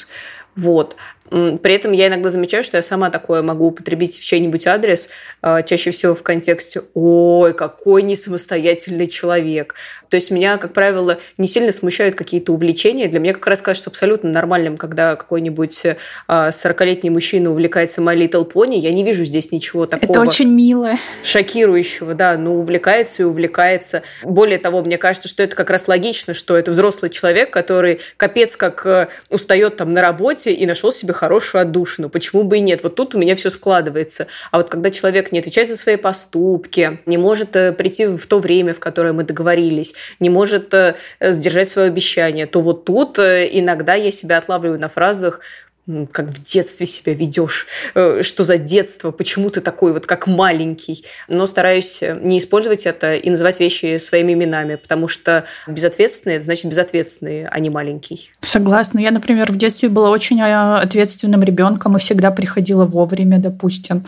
Вот. 0.55 0.95
При 1.29 1.73
этом 1.73 1.91
я 1.91 2.07
иногда 2.07 2.29
замечаю, 2.29 2.63
что 2.63 2.77
я 2.77 2.81
сама 2.81 3.09
такое 3.09 3.43
могу 3.43 3.67
употребить 3.67 4.17
в 4.17 4.23
чей-нибудь 4.23 4.65
адрес, 4.65 5.09
а, 5.41 5.61
чаще 5.61 5.91
всего 5.91 6.15
в 6.15 6.23
контексте 6.23 6.81
«Ой, 6.93 7.53
какой 7.53 8.01
не 8.01 8.15
самостоятельный 8.15 9.07
человек». 9.07 9.75
То 10.09 10.15
есть 10.15 10.31
меня, 10.31 10.57
как 10.57 10.73
правило, 10.73 11.19
не 11.37 11.47
сильно 11.47 11.71
смущают 11.71 12.15
какие-то 12.15 12.51
увлечения. 12.51 13.07
Для 13.07 13.19
меня 13.19 13.33
как 13.33 13.45
раз 13.45 13.61
кажется 13.61 13.89
абсолютно 13.89 14.29
нормальным, 14.31 14.75
когда 14.75 15.15
какой-нибудь 15.15 15.85
40-летний 16.27 17.09
а, 17.09 17.13
мужчина 17.13 17.51
увлекается 17.51 18.01
My 18.01 18.15
Little 18.17 18.51
Pony. 18.51 18.77
Я 18.77 18.91
не 18.91 19.03
вижу 19.03 19.23
здесь 19.23 19.51
ничего 19.51 19.85
такого... 19.85 20.11
Это 20.11 20.21
очень 20.21 20.49
мило. 20.49 20.93
Шокирующего, 21.23 22.15
да. 22.15 22.37
Ну, 22.37 22.59
увлекается 22.59 23.21
и 23.21 23.25
увлекается. 23.25 24.01
Более 24.23 24.57
того, 24.57 24.81
мне 24.81 24.97
кажется, 24.97 25.27
что 25.27 25.43
это 25.43 25.55
как 25.55 25.69
раз 25.69 25.87
логично, 25.87 26.33
что 26.33 26.57
это 26.57 26.71
взрослый 26.71 27.11
человек, 27.11 27.51
который 27.51 27.99
капец 28.17 28.55
как 28.55 28.85
э, 28.85 29.07
устает 29.29 29.75
там 29.75 29.93
на 29.93 30.01
работе 30.01 30.53
и 30.53 30.65
нашел 30.65 30.91
себе 30.91 31.13
хорошую 31.19 31.61
отдушину. 31.61 32.09
Почему 32.09 32.43
бы 32.43 32.57
и 32.57 32.61
нет? 32.61 32.81
Вот 32.83 32.95
тут 32.95 33.13
у 33.13 33.19
меня 33.19 33.35
все 33.35 33.49
складывается. 33.49 34.27
А 34.51 34.57
вот 34.57 34.69
когда 34.69 34.89
человек 34.89 35.31
не 35.31 35.39
отвечает 35.39 35.69
за 35.69 35.75
свои 35.75 35.97
поступки, 35.97 36.99
не 37.05 37.17
может 37.17 37.55
э, 37.55 37.73
прийти 37.73 38.05
в 38.07 38.25
то 38.25 38.39
время, 38.39 38.73
в 38.73 38.79
которое 38.79 39.11
мы 39.11 39.23
договорились, 39.23 39.95
не 40.19 40.29
может 40.29 40.73
э, 40.73 40.95
сдержать 41.19 41.69
свое 41.69 41.87
обещание, 41.89 42.45
то 42.45 42.61
вот 42.61 42.85
тут 42.85 43.19
э, 43.19 43.49
иногда 43.51 43.95
я 43.95 44.11
себя 44.11 44.37
отлавливаю 44.37 44.79
на 44.79 44.87
фразах 44.87 45.41
как 46.11 46.27
в 46.27 46.43
детстве 46.43 46.85
себя 46.85 47.13
ведешь, 47.13 47.67
э, 47.95 48.21
что 48.21 48.43
за 48.43 48.57
детство, 48.57 49.11
почему 49.11 49.49
ты 49.49 49.61
такой 49.61 49.93
вот 49.93 50.05
как 50.05 50.27
маленький. 50.27 51.03
Но 51.27 51.45
стараюсь 51.45 52.01
не 52.21 52.39
использовать 52.39 52.85
это 52.85 53.15
и 53.15 53.29
называть 53.29 53.59
вещи 53.59 53.97
своими 53.97 54.33
именами, 54.33 54.75
потому 54.75 55.07
что 55.07 55.45
безответственные, 55.67 56.37
это 56.37 56.45
значит 56.45 56.65
безответственные, 56.65 57.47
а 57.47 57.59
не 57.59 57.69
маленький. 57.69 58.31
Согласна. 58.41 58.99
Я, 58.99 59.11
например, 59.11 59.51
в 59.51 59.57
детстве 59.57 59.89
была 59.89 60.09
очень 60.09 60.39
э, 60.39 60.75
ответственным 60.75 61.43
ребенком 61.43 61.95
и 61.97 61.99
всегда 61.99 62.31
приходила 62.31 62.85
вовремя, 62.85 63.39
допустим. 63.39 64.05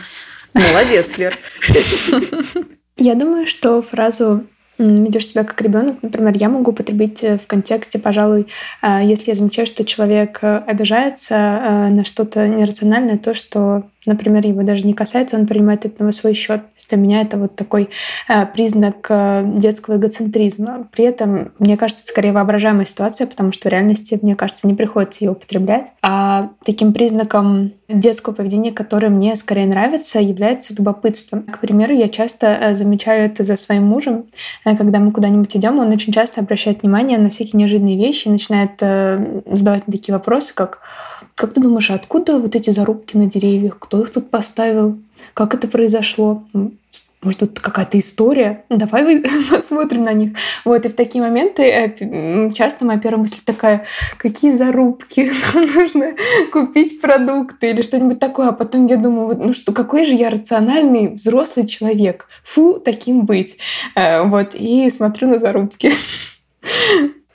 Молодец, 0.54 1.16
Лер. 1.18 1.36
Я 2.96 3.14
думаю, 3.14 3.46
что 3.46 3.82
фразу 3.82 4.44
ведешь 4.78 5.26
себя 5.26 5.44
как 5.44 5.60
ребенок, 5.60 6.02
например, 6.02 6.36
я 6.36 6.48
могу 6.48 6.70
употребить 6.70 7.22
э, 7.22 7.36
в 7.36 7.46
контексте, 7.46 7.98
пожалуй, 7.98 8.46
э, 8.82 9.00
если 9.04 9.30
я 9.30 9.34
замечаю, 9.34 9.66
что 9.66 9.84
человек 9.84 10.38
э, 10.42 10.58
обижается 10.66 11.88
на 11.90 12.04
что-то 12.04 12.48
нерациональное, 12.48 13.18
то, 13.18 13.34
что 13.34 13.84
например, 14.06 14.46
его 14.46 14.62
даже 14.62 14.86
не 14.86 14.94
касается, 14.94 15.36
он 15.36 15.46
принимает 15.46 15.84
это 15.84 16.02
на 16.04 16.12
свой 16.12 16.34
счет. 16.34 16.62
Для 16.88 16.98
меня 16.98 17.22
это 17.22 17.36
вот 17.36 17.56
такой 17.56 17.90
э, 18.28 18.46
признак 18.46 19.06
э, 19.08 19.44
детского 19.56 19.96
эгоцентризма. 19.96 20.88
При 20.92 21.04
этом, 21.04 21.52
мне 21.58 21.76
кажется, 21.76 22.02
это 22.02 22.10
скорее 22.10 22.32
воображаемая 22.32 22.84
ситуация, 22.84 23.26
потому 23.26 23.52
что 23.52 23.68
в 23.68 23.72
реальности, 23.72 24.18
мне 24.20 24.36
кажется, 24.36 24.66
не 24.66 24.74
приходится 24.74 25.24
ее 25.24 25.32
употреблять. 25.32 25.92
А 26.02 26.50
таким 26.64 26.92
признаком 26.92 27.72
детского 27.88 28.34
поведения, 28.34 28.72
которое 28.72 29.08
мне 29.08 29.36
скорее 29.36 29.66
нравится, 29.66 30.18
является 30.18 30.74
любопытство. 30.74 31.40
К 31.40 31.58
примеру, 31.58 31.94
я 31.94 32.08
часто 32.08 32.46
э, 32.46 32.74
замечаю 32.74 33.26
это 33.26 33.42
за 33.42 33.56
своим 33.56 33.84
мужем. 33.84 34.26
Когда 34.64 34.98
мы 34.98 35.12
куда-нибудь 35.12 35.56
идем, 35.56 35.78
он 35.78 35.90
очень 35.90 36.12
часто 36.12 36.40
обращает 36.40 36.82
внимание 36.82 37.18
на 37.18 37.30
всякие 37.30 37.58
неожиданные 37.58 37.96
вещи 37.96 38.28
и 38.28 38.30
начинает 38.30 38.72
задавать 38.78 39.84
такие 39.86 40.14
вопросы, 40.14 40.54
как 40.54 40.80
как 41.42 41.54
ты 41.54 41.60
думаешь, 41.60 41.90
откуда 41.90 42.38
вот 42.38 42.54
эти 42.54 42.70
зарубки 42.70 43.16
на 43.16 43.26
деревьях? 43.26 43.76
Кто 43.80 44.00
их 44.00 44.10
тут 44.10 44.30
поставил? 44.30 45.00
Как 45.34 45.54
это 45.54 45.66
произошло? 45.66 46.44
Может, 47.20 47.40
тут 47.40 47.58
какая-то 47.58 47.98
история? 47.98 48.64
Давай 48.68 49.20
посмотрим 49.50 50.04
на 50.04 50.12
них. 50.12 50.36
Вот, 50.64 50.84
и 50.84 50.88
в 50.88 50.94
такие 50.94 51.20
моменты 51.20 51.62
э, 51.64 52.52
часто 52.52 52.84
моя 52.84 53.00
первая 53.00 53.22
мысль 53.22 53.40
такая, 53.44 53.86
какие 54.18 54.52
зарубки? 54.52 55.32
нужно 55.76 56.14
купить 56.52 57.00
продукты 57.00 57.70
или 57.70 57.82
что-нибудь 57.82 58.20
такое. 58.20 58.50
А 58.50 58.52
потом 58.52 58.86
я 58.86 58.96
думаю, 58.96 59.36
ну 59.36 59.52
что, 59.52 59.72
какой 59.72 60.06
же 60.06 60.12
я 60.12 60.30
рациональный 60.30 61.08
взрослый 61.08 61.66
человек. 61.66 62.28
Фу, 62.44 62.74
таким 62.74 63.26
быть. 63.26 63.56
Э, 63.96 64.22
вот, 64.22 64.54
и 64.54 64.88
смотрю 64.90 65.26
на 65.26 65.40
зарубки. 65.40 65.90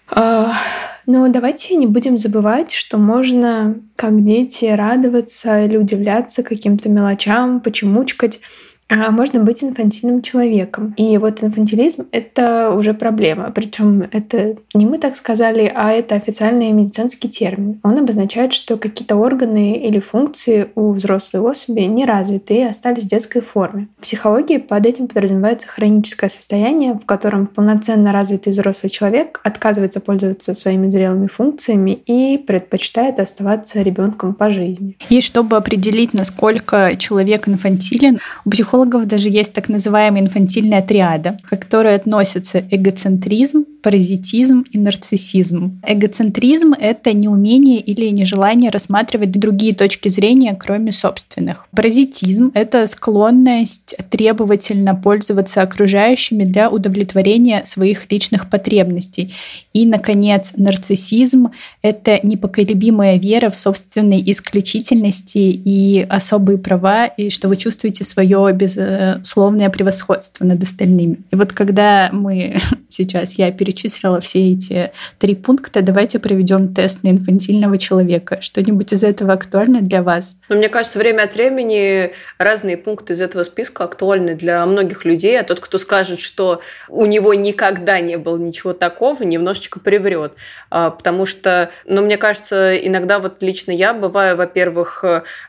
Но 1.07 1.29
давайте 1.29 1.75
не 1.75 1.87
будем 1.87 2.17
забывать, 2.17 2.73
что 2.73 2.97
можно, 2.97 3.81
как 3.95 4.23
дети, 4.25 4.65
радоваться 4.65 5.63
или 5.63 5.77
удивляться 5.77 6.43
каким-то 6.43 6.89
мелочам, 6.89 7.61
почемучкать 7.61 8.41
а 8.89 9.11
можно 9.11 9.41
быть 9.41 9.63
инфантильным 9.63 10.21
человеком. 10.21 10.93
И 10.97 11.17
вот 11.17 11.43
инфантилизм— 11.43 12.05
это 12.11 12.71
уже 12.71 12.93
проблема. 12.93 13.51
Причем 13.53 14.07
это 14.11 14.55
не 14.73 14.85
мы 14.85 14.97
так 14.97 15.15
сказали, 15.15 15.71
а 15.73 15.91
это 15.91 16.15
официальный 16.15 16.71
медицинский 16.71 17.29
термин. 17.29 17.79
Он 17.83 17.97
обозначает, 17.97 18.53
что 18.53 18.77
какие-то 18.77 19.15
органы 19.15 19.73
или 19.73 19.99
функции 19.99 20.69
у 20.75 20.91
взрослой 20.91 21.41
особи 21.41 21.81
не 21.81 22.05
развиты 22.05 22.55
и 22.55 22.63
остались 22.63 23.03
в 23.03 23.09
детской 23.09 23.41
форме. 23.41 23.87
В 23.97 24.03
психологии 24.03 24.57
под 24.57 24.85
этим 24.85 25.07
подразумевается 25.07 25.67
хроническое 25.67 26.29
состояние, 26.29 26.93
в 26.93 27.05
котором 27.05 27.47
полноценно 27.47 28.13
развитый 28.13 28.53
взрослый 28.53 28.89
человек 28.89 29.41
отказывается 29.43 29.99
пользоваться 29.99 30.53
своими 30.53 30.87
зрелыми 30.87 31.27
функциями 31.27 31.91
и 32.05 32.37
предпочитает 32.37 33.19
оставаться 33.19 33.81
ребенком 33.81 34.33
по 34.33 34.49
жизни. 34.49 34.97
И 35.09 35.19
чтобы 35.21 35.57
определить, 35.57 36.13
насколько 36.13 36.95
человек 36.97 37.47
инфантилен, 37.47 38.19
у 38.45 38.49
психологов 38.49 38.76
психологов 38.77 39.07
даже 39.07 39.29
есть 39.29 39.53
так 39.53 39.69
называемая 39.69 40.21
инфантильная 40.21 40.83
триада, 40.83 41.37
к 41.43 41.57
которой 41.57 41.95
относятся 41.95 42.63
эгоцентризм, 42.69 43.65
паразитизм 43.81 44.65
и 44.71 44.77
нарциссизм. 44.77 45.79
Эгоцентризм— 45.87 46.73
это 46.79 47.13
неумение 47.13 47.79
или 47.79 48.09
нежелание 48.09 48.69
рассматривать 48.69 49.31
другие 49.31 49.73
точки 49.73 50.09
зрения, 50.09 50.55
кроме 50.59 50.91
собственных. 50.91 51.65
Паразитизм— 51.75 52.51
это 52.53 52.85
склонность 52.85 53.95
требовательно 54.11 54.93
пользоваться 54.93 55.61
окружающими 55.61 56.43
для 56.43 56.69
удовлетворения 56.69 57.63
своих 57.65 58.11
личных 58.11 58.49
потребностей. 58.49 59.33
И, 59.73 59.85
наконец, 59.85 60.53
нарциссизм— 60.55 61.49
это 61.81 62.19
непоколебимая 62.21 63.17
вера 63.17 63.49
в 63.49 63.55
собственной 63.55 64.21
исключительности 64.31 65.37
и 65.37 66.05
особые 66.09 66.57
права, 66.57 67.05
и 67.05 67.29
что 67.29 67.47
вы 67.47 67.57
чувствуете 67.57 68.03
свое 68.03 68.53
безусловное 68.67 69.69
превосходство 69.69 70.45
над 70.45 70.61
остальными. 70.63 71.19
И 71.31 71.35
вот 71.35 71.53
когда 71.53 72.09
мы 72.11 72.59
сейчас, 72.97 73.33
я 73.33 73.51
перечислила 73.51 74.19
все 74.19 74.51
эти 74.51 74.91
три 75.19 75.35
пункта, 75.35 75.81
давайте 75.81 76.19
проведем 76.19 76.73
тест 76.73 77.03
на 77.03 77.09
инфантильного 77.09 77.77
человека. 77.77 78.39
Что-нибудь 78.41 78.91
из 78.91 79.03
этого 79.03 79.33
актуально 79.33 79.81
для 79.81 80.03
вас? 80.03 80.37
Ну, 80.49 80.57
мне 80.57 80.69
кажется, 80.69 80.99
время 80.99 81.23
от 81.23 81.35
времени 81.35 82.11
разные 82.37 82.75
пункты 82.75 83.13
из 83.13 83.21
этого 83.21 83.43
списка 83.43 83.83
актуальны 83.83 84.35
для 84.35 84.65
многих 84.65 85.05
людей, 85.05 85.39
а 85.39 85.43
тот, 85.43 85.59
кто 85.59 85.77
скажет, 85.77 86.19
что 86.19 86.61
у 86.89 87.05
него 87.05 87.33
никогда 87.33 87.99
не 87.99 88.17
было 88.17 88.37
ничего 88.37 88.73
такого, 88.73 89.23
немножечко 89.23 89.79
приврет. 89.79 90.33
А, 90.69 90.89
потому 90.89 91.25
что, 91.25 91.69
ну, 91.85 92.01
мне 92.01 92.17
кажется, 92.17 92.75
иногда 92.75 93.19
вот 93.19 93.41
лично 93.41 93.71
я 93.71 93.93
бываю, 93.93 94.35
во-первых, 94.35 95.05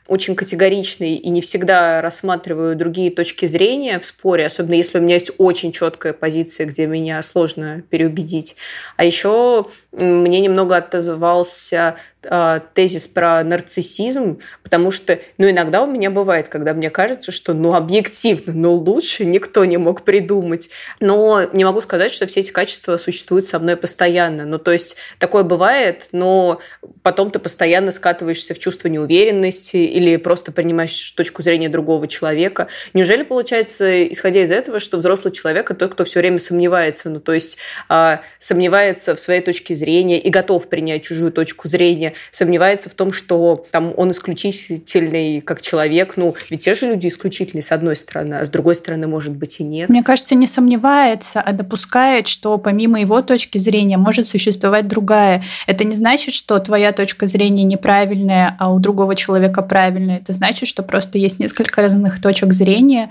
очень 0.06 0.36
категоричной 0.36 1.14
и 1.14 1.30
не 1.30 1.40
всегда 1.40 2.02
рассматриваю 2.02 2.76
другие 2.76 3.10
точки 3.10 3.46
зрения 3.46 3.98
в 3.98 4.04
споре, 4.04 4.46
особенно 4.46 4.74
если 4.74 4.98
у 4.98 5.00
меня 5.00 5.14
есть 5.14 5.30
очень 5.38 5.72
четкая 5.72 6.12
позиция, 6.12 6.66
где 6.66 6.86
меня 6.86 7.22
сложно 7.22 7.37
переубедить. 7.82 8.56
А 8.96 9.04
еще 9.04 9.66
мне 9.92 10.40
немного 10.40 10.76
отозвался 10.76 11.96
э, 12.22 12.60
тезис 12.74 13.08
про 13.08 13.42
нарциссизм, 13.42 14.38
потому 14.62 14.90
что, 14.90 15.18
ну, 15.38 15.50
иногда 15.50 15.82
у 15.82 15.86
меня 15.86 16.10
бывает, 16.10 16.48
когда 16.48 16.74
мне 16.74 16.90
кажется, 16.90 17.32
что, 17.32 17.54
ну, 17.54 17.74
объективно, 17.74 18.52
ну, 18.52 18.74
лучше 18.74 19.24
никто 19.24 19.64
не 19.64 19.76
мог 19.76 20.02
придумать. 20.02 20.70
Но 21.00 21.44
не 21.52 21.64
могу 21.64 21.80
сказать, 21.80 22.12
что 22.12 22.26
все 22.26 22.40
эти 22.40 22.52
качества 22.52 22.96
существуют 22.96 23.46
со 23.46 23.58
мной 23.58 23.76
постоянно. 23.76 24.44
Ну, 24.44 24.58
то 24.58 24.72
есть 24.72 24.96
такое 25.18 25.42
бывает, 25.42 26.08
но 26.12 26.60
потом 27.02 27.30
ты 27.30 27.38
постоянно 27.38 27.90
скатываешься 27.90 28.52
в 28.52 28.58
чувство 28.58 28.88
неуверенности 28.88 29.78
или 29.78 30.16
просто 30.16 30.52
принимаешь 30.52 31.12
точку 31.12 31.42
зрения 31.42 31.70
другого 31.70 32.06
человека. 32.06 32.68
Неужели 32.92 33.22
получается, 33.22 34.06
исходя 34.12 34.42
из 34.42 34.50
этого, 34.50 34.80
что 34.80 34.98
взрослый 34.98 35.32
человек– 35.32 35.70
это 35.70 35.80
тот, 35.80 35.94
кто 35.94 36.04
все 36.04 36.20
время 36.20 36.38
сомневается, 36.38 37.08
ну, 37.08 37.20
то 37.20 37.32
есть 37.32 37.58
э, 37.88 38.18
сомневается 38.38 39.14
в 39.14 39.20
своей 39.20 39.40
точке 39.40 39.74
зрения 39.74 39.87
и 39.90 40.30
готов 40.30 40.68
принять 40.68 41.02
чужую 41.02 41.32
точку 41.32 41.68
зрения, 41.68 42.14
сомневается 42.30 42.88
в 42.88 42.94
том, 42.94 43.12
что 43.12 43.64
там 43.70 43.92
он 43.96 44.10
исключительный 44.10 45.40
как 45.40 45.60
человек. 45.60 46.14
Ну, 46.16 46.34
ведь 46.50 46.64
те 46.64 46.74
же 46.74 46.86
люди 46.86 47.08
исключительные 47.08 47.62
с 47.62 47.72
одной 47.72 47.96
стороны, 47.96 48.34
а 48.34 48.44
с 48.44 48.50
другой 48.50 48.74
стороны, 48.74 49.06
может 49.06 49.34
быть, 49.34 49.60
и 49.60 49.64
нет. 49.64 49.88
Мне 49.88 50.02
кажется, 50.02 50.34
не 50.34 50.46
сомневается, 50.46 51.40
а 51.40 51.52
допускает, 51.52 52.28
что 52.28 52.58
помимо 52.58 53.00
его 53.00 53.22
точки 53.22 53.58
зрения 53.58 53.96
может 53.96 54.28
существовать 54.28 54.88
другая. 54.88 55.42
Это 55.66 55.84
не 55.84 55.96
значит, 55.96 56.34
что 56.34 56.58
твоя 56.58 56.92
точка 56.92 57.26
зрения 57.26 57.64
неправильная, 57.64 58.56
а 58.58 58.72
у 58.72 58.78
другого 58.78 59.14
человека 59.14 59.62
правильная. 59.62 60.18
Это 60.18 60.32
значит, 60.32 60.68
что 60.68 60.82
просто 60.82 61.18
есть 61.18 61.38
несколько 61.38 61.82
разных 61.82 62.20
точек 62.20 62.52
зрения, 62.52 63.10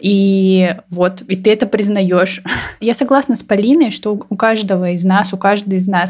и 0.00 0.74
вот, 0.90 1.22
и 1.22 1.36
ты 1.36 1.52
это 1.52 1.66
признаешь. 1.66 2.42
Я 2.80 2.94
согласна 2.94 3.36
с 3.36 3.42
Полиной, 3.42 3.90
что 3.90 4.18
у 4.28 4.36
каждого 4.36 4.90
из 4.90 5.04
нас, 5.04 5.32
у 5.32 5.36
каждой 5.36 5.78
из 5.78 5.88
нас 5.88 6.07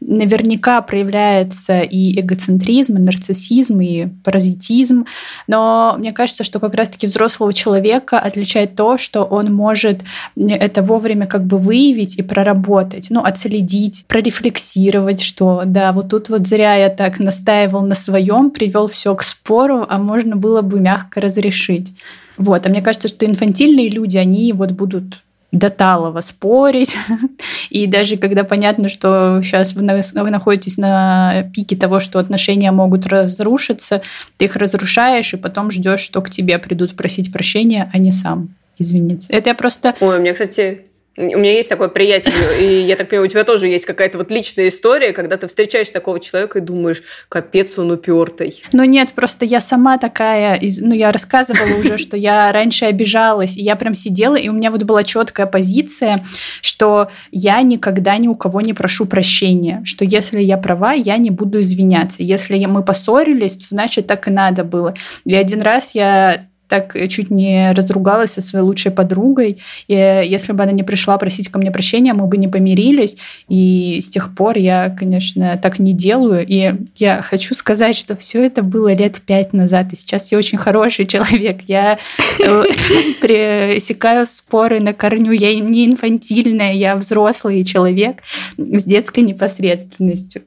наверняка 0.00 0.80
проявляется 0.82 1.80
и 1.80 2.20
эгоцентризм, 2.20 2.96
и 2.96 3.00
нарциссизм, 3.00 3.80
и 3.80 4.06
паразитизм. 4.24 5.06
Но 5.46 5.94
мне 5.98 6.12
кажется, 6.12 6.44
что 6.44 6.60
как 6.60 6.74
раз-таки 6.74 7.06
взрослого 7.06 7.52
человека 7.52 8.18
отличает 8.18 8.74
то, 8.76 8.98
что 8.98 9.24
он 9.24 9.54
может 9.54 10.02
это 10.36 10.82
вовремя 10.82 11.26
как 11.26 11.44
бы 11.44 11.58
выявить 11.58 12.16
и 12.16 12.22
проработать, 12.22 13.08
ну, 13.10 13.22
отследить, 13.22 14.04
прорефлексировать, 14.08 15.20
что 15.20 15.62
да, 15.64 15.92
вот 15.92 16.08
тут 16.08 16.28
вот 16.28 16.46
зря 16.46 16.74
я 16.74 16.88
так 16.88 17.18
настаивал 17.18 17.82
на 17.82 17.94
своем, 17.94 18.50
привел 18.50 18.86
все 18.86 19.14
к 19.14 19.22
спору, 19.22 19.86
а 19.88 19.98
можно 19.98 20.36
было 20.36 20.62
бы 20.62 20.80
мягко 20.80 21.20
разрешить. 21.20 21.92
Вот. 22.36 22.66
А 22.66 22.68
мне 22.68 22.82
кажется, 22.82 23.08
что 23.08 23.26
инфантильные 23.26 23.90
люди, 23.90 24.16
они 24.16 24.52
вот 24.52 24.70
будут 24.70 25.22
до 25.52 25.70
талого 25.70 26.20
спорить. 26.20 26.96
И 27.70 27.86
даже 27.86 28.16
когда 28.16 28.44
понятно, 28.44 28.88
что 28.88 29.40
сейчас 29.42 29.74
вы 29.74 29.82
находитесь 29.82 30.76
на 30.76 31.50
пике 31.54 31.76
того, 31.76 32.00
что 32.00 32.18
отношения 32.18 32.70
могут 32.72 33.06
разрушиться, 33.06 34.02
ты 34.36 34.46
их 34.46 34.56
разрушаешь, 34.56 35.34
и 35.34 35.36
потом 35.36 35.70
ждешь, 35.70 36.00
что 36.00 36.20
к 36.20 36.30
тебе 36.30 36.58
придут 36.58 36.96
просить 36.96 37.32
прощения, 37.32 37.90
а 37.92 37.98
не 37.98 38.12
сам 38.12 38.50
извиниться. 38.78 39.28
Это 39.32 39.50
я 39.50 39.54
просто... 39.54 39.94
Ой, 40.00 40.18
у 40.18 40.20
меня, 40.20 40.32
кстати, 40.32 40.82
У 41.18 41.38
меня 41.38 41.52
есть 41.52 41.68
такой 41.68 41.88
приятель, 41.88 42.32
и 42.60 42.82
я 42.82 42.94
так 42.94 43.08
понимаю, 43.08 43.26
у 43.26 43.28
тебя 43.28 43.42
тоже 43.42 43.66
есть 43.66 43.86
какая-то 43.86 44.18
вот 44.18 44.30
личная 44.30 44.68
история, 44.68 45.12
когда 45.12 45.36
ты 45.36 45.48
встречаешь 45.48 45.90
такого 45.90 46.20
человека 46.20 46.60
и 46.60 46.62
думаешь, 46.62 47.02
капец, 47.28 47.76
он 47.76 47.90
упертый. 47.90 48.62
Ну 48.72 48.84
нет, 48.84 49.10
просто 49.16 49.44
я 49.44 49.60
сама 49.60 49.98
такая, 49.98 50.60
ну 50.80 50.94
я 50.94 51.10
рассказывала 51.10 51.80
уже, 51.80 51.98
что 51.98 52.16
я 52.16 52.52
раньше 52.52 52.84
обижалась, 52.84 53.56
и 53.56 53.62
я 53.62 53.74
прям 53.74 53.96
сидела, 53.96 54.36
и 54.36 54.48
у 54.48 54.52
меня 54.52 54.70
вот 54.70 54.84
была 54.84 55.02
четкая 55.02 55.46
позиция, 55.46 56.24
что 56.62 57.10
я 57.32 57.60
никогда 57.62 58.16
ни 58.16 58.28
у 58.28 58.36
кого 58.36 58.60
не 58.60 58.72
прошу 58.72 59.04
прощения, 59.04 59.82
что 59.84 60.04
если 60.04 60.40
я 60.40 60.56
права, 60.56 60.92
я 60.92 61.16
не 61.16 61.30
буду 61.30 61.60
извиняться. 61.60 62.22
Если 62.22 62.64
мы 62.66 62.84
поссорились, 62.84 63.56
то 63.56 63.64
значит 63.68 64.06
так 64.06 64.28
и 64.28 64.30
надо 64.30 64.62
было. 64.62 64.94
И 65.24 65.34
один 65.34 65.62
раз 65.62 65.94
я 65.94 66.46
так 66.68 66.96
чуть 67.08 67.30
не 67.30 67.72
разругалась 67.72 68.32
со 68.32 68.40
своей 68.40 68.64
лучшей 68.64 68.92
подругой. 68.92 69.58
И 69.88 69.94
если 69.94 70.52
бы 70.52 70.62
она 70.62 70.72
не 70.72 70.82
пришла 70.82 71.18
просить 71.18 71.48
ко 71.48 71.58
мне 71.58 71.70
прощения, 71.70 72.12
мы 72.14 72.26
бы 72.26 72.36
не 72.36 72.48
помирились. 72.48 73.16
И 73.48 74.00
с 74.00 74.08
тех 74.08 74.34
пор 74.34 74.58
я, 74.58 74.94
конечно, 74.96 75.58
так 75.60 75.78
не 75.78 75.92
делаю. 75.92 76.46
И 76.46 76.74
я 76.96 77.22
хочу 77.22 77.54
сказать, 77.54 77.96
что 77.96 78.16
все 78.16 78.44
это 78.44 78.62
было 78.62 78.94
лет 78.94 79.20
пять 79.22 79.52
назад. 79.52 79.92
И 79.92 79.96
сейчас 79.96 80.30
я 80.30 80.38
очень 80.38 80.58
хороший 80.58 81.06
человек. 81.06 81.62
Я 81.66 81.98
э, 82.44 82.62
пресекаю 83.20 84.26
споры 84.26 84.80
на 84.80 84.92
корню. 84.92 85.32
Я 85.32 85.58
не 85.58 85.86
инфантильная, 85.86 86.74
я 86.74 86.96
взрослый 86.96 87.64
человек 87.64 88.22
с 88.56 88.84
детской 88.84 89.20
непосредственностью. 89.20 90.42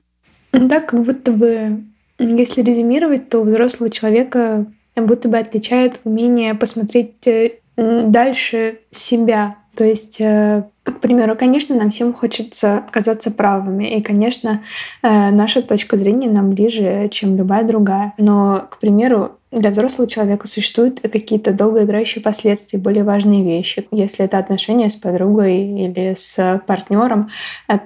Да, 0.51 0.79
как 0.81 1.03
будто 1.03 1.31
бы, 1.31 1.83
если 2.19 2.61
резюмировать, 2.61 3.29
то 3.29 3.39
у 3.39 3.45
взрослого 3.45 3.89
человека 3.89 4.65
будто 4.95 5.29
бы 5.29 5.37
отличает 5.37 6.01
умение 6.03 6.53
посмотреть 6.53 7.27
э, 7.27 7.51
дальше 7.77 8.79
себя. 8.89 9.55
То 9.75 9.85
есть, 9.85 10.19
э, 10.19 10.63
к 10.83 10.99
примеру, 10.99 11.35
конечно, 11.37 11.75
нам 11.75 11.91
всем 11.91 12.13
хочется 12.13 12.79
оказаться 12.79 13.31
правыми, 13.31 13.85
и, 13.85 14.01
конечно, 14.01 14.61
э, 15.01 15.31
наша 15.31 15.61
точка 15.61 15.95
зрения 15.95 16.29
нам 16.29 16.49
ближе, 16.49 17.07
чем 17.09 17.37
любая 17.37 17.63
другая. 17.63 18.13
Но, 18.17 18.67
к 18.69 18.79
примеру, 18.79 19.31
для 19.51 19.69
взрослого 19.69 20.09
человека 20.09 20.47
существуют 20.47 21.01
какие-то 21.01 21.53
долгоиграющие 21.53 22.21
последствия, 22.21 22.79
более 22.79 23.03
важные 23.03 23.43
вещи. 23.43 23.85
Если 23.91 24.23
это 24.23 24.37
отношения 24.37 24.89
с 24.89 24.95
подругой 24.95 25.83
или 25.83 26.13
с 26.15 26.61
партнером, 26.65 27.29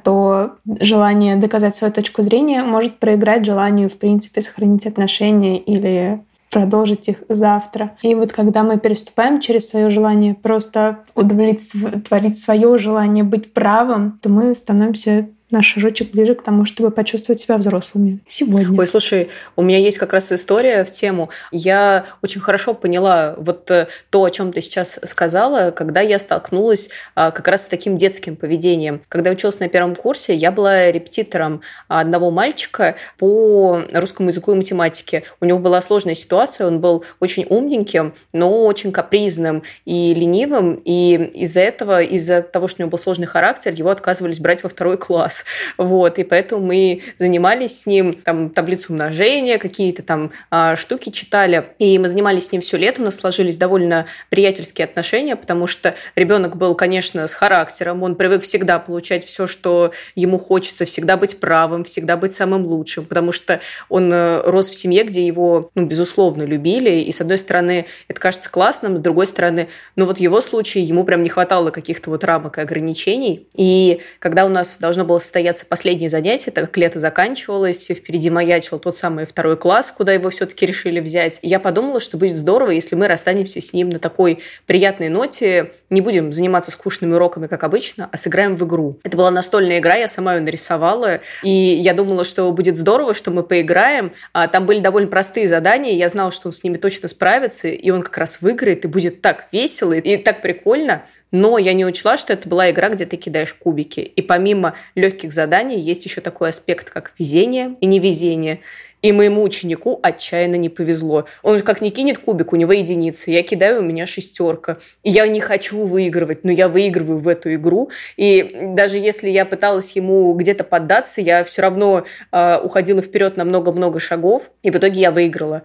то 0.04 0.56
желание 0.80 1.38
доказать 1.38 1.76
свою 1.76 1.92
точку 1.92 2.22
зрения 2.22 2.62
может 2.62 2.98
проиграть 2.98 3.46
желанию, 3.46 3.90
в 3.90 3.98
принципе, 3.98 4.42
сохранить 4.42 4.86
отношения 4.86 5.58
или 5.58 6.22
продолжить 6.50 7.10
их 7.10 7.24
завтра. 7.28 7.98
И 8.02 8.16
вот 8.16 8.32
когда 8.32 8.64
мы 8.64 8.80
переступаем 8.80 9.40
через 9.40 9.70
свое 9.70 9.90
желание 9.90 10.36
просто 10.36 11.00
удовлетворить 11.14 12.40
свое 12.40 12.78
желание 12.78 13.24
быть 13.24 13.54
правым, 13.54 14.20
то 14.22 14.30
мы 14.30 14.54
становимся 14.56 15.30
на 15.56 15.64
шажочек 15.64 16.12
ближе 16.12 16.36
к 16.36 16.44
тому, 16.44 16.66
чтобы 16.66 16.92
почувствовать 16.92 17.40
себя 17.40 17.58
взрослыми 17.58 18.20
сегодня. 18.28 18.78
Ой, 18.78 18.86
слушай, 18.86 19.30
у 19.56 19.64
меня 19.64 19.78
есть 19.78 19.98
как 19.98 20.12
раз 20.12 20.32
история 20.32 20.84
в 20.84 20.92
тему. 20.92 21.30
Я 21.52 22.06
очень 22.22 22.42
хорошо 22.42 22.74
поняла 22.74 23.36
вот 23.38 23.72
э, 23.72 23.88
то, 24.10 24.26
о 24.26 24.30
чем 24.30 24.52
ты 24.52 24.62
сейчас 24.62 25.00
сказала, 25.04 25.72
когда 25.72 26.02
я 26.02 26.20
столкнулась 26.20 26.90
а, 27.16 27.32
как 27.32 27.48
раз 27.48 27.66
с 27.66 27.68
таким 27.70 27.96
детским 27.96 28.36
поведением. 28.36 29.02
Когда 29.08 29.32
училась 29.32 29.60
на 29.60 29.70
первом 29.70 29.96
курсе, 29.96 30.36
я 30.36 30.52
была 30.52 30.92
репетитором 30.92 31.62
одного 31.88 32.32
мальчика 32.32 32.96
по 33.18 33.82
русскому 33.94 34.30
языку 34.30 34.52
и 34.52 34.56
математике. 34.56 35.24
У 35.40 35.46
него 35.46 35.60
была 35.60 35.80
сложная 35.80 36.16
ситуация, 36.16 36.68
он 36.68 36.82
был 36.82 37.06
очень 37.22 37.46
умненьким, 37.50 38.14
но 38.34 38.66
очень 38.66 38.92
капризным 38.92 39.64
и 39.86 40.14
ленивым, 40.14 40.82
и 40.84 41.32
из-за 41.34 41.62
этого, 41.62 42.02
из-за 42.02 42.42
того, 42.42 42.68
что 42.68 42.82
у 42.82 42.84
него 42.84 42.92
был 42.92 42.98
сложный 42.98 43.28
характер, 43.28 43.72
его 43.72 43.90
отказывались 43.90 44.42
брать 44.42 44.64
во 44.64 44.70
второй 44.70 44.98
класс 44.98 45.45
Вот, 45.78 46.20
и 46.20 46.24
поэтому 46.24 46.66
мы 46.66 47.02
занимались 47.18 47.82
с 47.82 47.86
ним 47.86 48.14
там 48.14 48.50
таблицу 48.50 48.94
умножения, 48.94 49.58
какие-то 49.58 50.04
там 50.04 50.32
а, 50.50 50.76
штуки 50.76 51.10
читали. 51.10 51.68
И 51.80 51.98
мы 52.00 52.10
занимались 52.10 52.48
с 52.48 52.52
ним 52.52 52.62
все 52.62 52.78
лето, 52.78 53.02
у 53.02 53.06
нас 53.06 53.16
сложились 53.16 53.58
довольно 53.58 54.06
приятельские 54.30 54.86
отношения, 54.86 55.36
потому 55.36 55.68
что 55.68 55.96
ребенок 56.16 56.56
был, 56.58 56.76
конечно, 56.76 57.28
с 57.28 57.34
характером, 57.34 58.04
он 58.04 58.16
привык 58.16 58.44
всегда 58.44 58.80
получать 58.80 59.26
все, 59.26 59.48
что 59.48 59.92
ему 60.16 60.38
хочется, 60.40 60.86
всегда 60.86 61.18
быть 61.18 61.40
правым, 61.40 61.84
всегда 61.84 62.18
быть 62.18 62.34
самым 62.34 62.66
лучшим, 62.66 63.06
потому 63.06 63.32
что 63.32 63.60
он 63.90 64.12
э, 64.12 64.42
рос 64.46 64.70
в 64.70 64.76
семье, 64.76 65.04
где 65.04 65.26
его, 65.26 65.70
ну, 65.76 65.86
безусловно, 65.86 66.44
любили, 66.44 67.02
и 67.02 67.12
с 67.12 67.22
одной 67.22 67.38
стороны, 67.38 67.86
это 68.08 68.20
кажется 68.20 68.50
классным, 68.50 68.98
с 68.98 69.00
другой 69.00 69.28
стороны, 69.28 69.68
ну 69.96 70.06
вот 70.06 70.18
в 70.18 70.22
его 70.22 70.42
случае 70.42 70.84
ему 70.84 71.04
прям 71.04 71.24
не 71.24 71.30
хватало 71.30 71.72
каких-то 71.72 72.10
вот 72.10 72.24
рамок 72.24 72.58
и 72.58 72.62
ограничений, 72.62 73.48
и 73.56 74.02
когда 74.20 74.46
у 74.46 74.50
нас 74.50 74.78
должно 74.78 75.06
было 75.06 75.20
состояться 75.36 75.66
последнее 75.66 76.10
занятие, 76.10 76.52
так 76.52 76.64
как 76.68 76.78
лето 76.78 76.98
заканчивалось, 76.98 77.90
впереди 77.90 78.30
маячил 78.30 78.80
тот 78.80 78.96
самый 78.96 79.26
второй 79.26 79.58
класс, 79.58 79.92
куда 79.92 80.14
его 80.14 80.30
все-таки 80.30 80.66
решили 80.66 81.02
взять. 81.02 81.40
Я 81.42 81.60
подумала, 81.60 82.00
что 82.00 82.16
будет 82.18 82.38
здорово, 82.38 82.72
если 82.72 82.96
мы 82.96 83.10
расстанемся 83.10 83.60
с 83.60 83.74
ним 83.74 83.90
на 83.90 84.00
такой 84.00 84.40
приятной 84.66 85.10
ноте, 85.10 85.74
не 85.90 86.00
будем 86.00 86.32
заниматься 86.32 86.72
скучными 86.72 87.16
уроками, 87.16 87.48
как 87.48 87.66
обычно, 87.66 88.08
а 88.10 88.16
сыграем 88.16 88.56
в 88.56 88.64
игру. 88.66 88.98
Это 89.04 89.18
была 89.18 89.30
настольная 89.30 89.80
игра, 89.80 89.96
я 89.96 90.08
сама 90.08 90.36
ее 90.36 90.42
нарисовала, 90.42 91.20
и 91.44 91.50
я 91.50 91.94
думала, 91.94 92.24
что 92.24 92.50
будет 92.54 92.78
здорово, 92.78 93.14
что 93.14 93.30
мы 93.32 93.44
поиграем. 93.44 94.14
А 94.32 94.48
там 94.48 94.66
были 94.66 94.80
довольно 94.80 95.10
простые 95.10 95.50
задания, 95.50 95.96
я 95.96 96.08
знала, 96.08 96.32
что 96.32 96.48
он 96.48 96.54
с 96.54 96.64
ними 96.64 96.78
точно 96.78 97.10
справится, 97.10 97.68
и 97.68 97.90
он 97.90 98.04
как 98.04 98.18
раз 98.18 98.40
выиграет, 98.40 98.86
и 98.86 98.88
будет 98.88 99.20
так 99.20 99.48
весело, 99.52 99.92
и 99.92 100.16
так 100.16 100.42
прикольно. 100.42 101.04
Но 101.36 101.58
я 101.58 101.74
не 101.74 101.86
учла, 101.86 102.16
что 102.16 102.32
это 102.32 102.48
была 102.48 102.72
игра, 102.72 102.88
где 102.88 103.06
ты 103.06 103.18
кидаешь 103.18 103.54
кубики. 103.54 104.00
И 104.00 104.22
помимо 104.22 104.76
легких 104.96 105.15
заданий 105.24 105.80
есть 105.80 106.06
еще 106.06 106.22
такой 106.22 106.50
аспект, 106.50 106.90
как 106.90 107.14
везение 107.18 107.76
и 107.82 107.86
невезение. 107.86 108.60
И 109.02 109.12
моему 109.12 109.44
ученику 109.44 110.00
отчаянно 110.02 110.56
не 110.56 110.70
повезло. 110.70 111.26
Он 111.44 111.60
как 111.62 111.80
не 111.80 111.92
кинет 111.92 112.18
кубик, 112.18 112.54
у 112.54 112.56
него 112.56 112.72
единица. 112.72 113.30
Я 113.30 113.44
кидаю, 113.44 113.82
у 113.82 113.84
меня 113.84 114.08
шестерка. 114.08 114.78
И 115.04 115.12
я 115.12 115.28
не 115.28 115.40
хочу 115.40 115.84
выигрывать, 115.86 116.44
но 116.44 116.52
я 116.52 116.68
выигрываю 116.68 117.20
в 117.20 117.28
эту 117.28 117.54
игру. 117.54 117.92
И 118.18 118.72
даже 118.76 118.98
если 118.98 119.30
я 119.30 119.46
пыталась 119.46 119.96
ему 119.96 120.34
где-то 120.34 120.64
поддаться, 120.64 121.22
я 121.22 121.44
все 121.44 121.62
равно 121.62 122.04
э, 122.32 122.58
уходила 122.64 123.02
вперед 123.02 123.38
на 123.38 123.46
много-много 123.46 124.00
шагов. 124.00 124.50
И 124.64 124.72
в 124.72 124.76
итоге 124.76 125.02
я 125.02 125.12
выиграла 125.12 125.62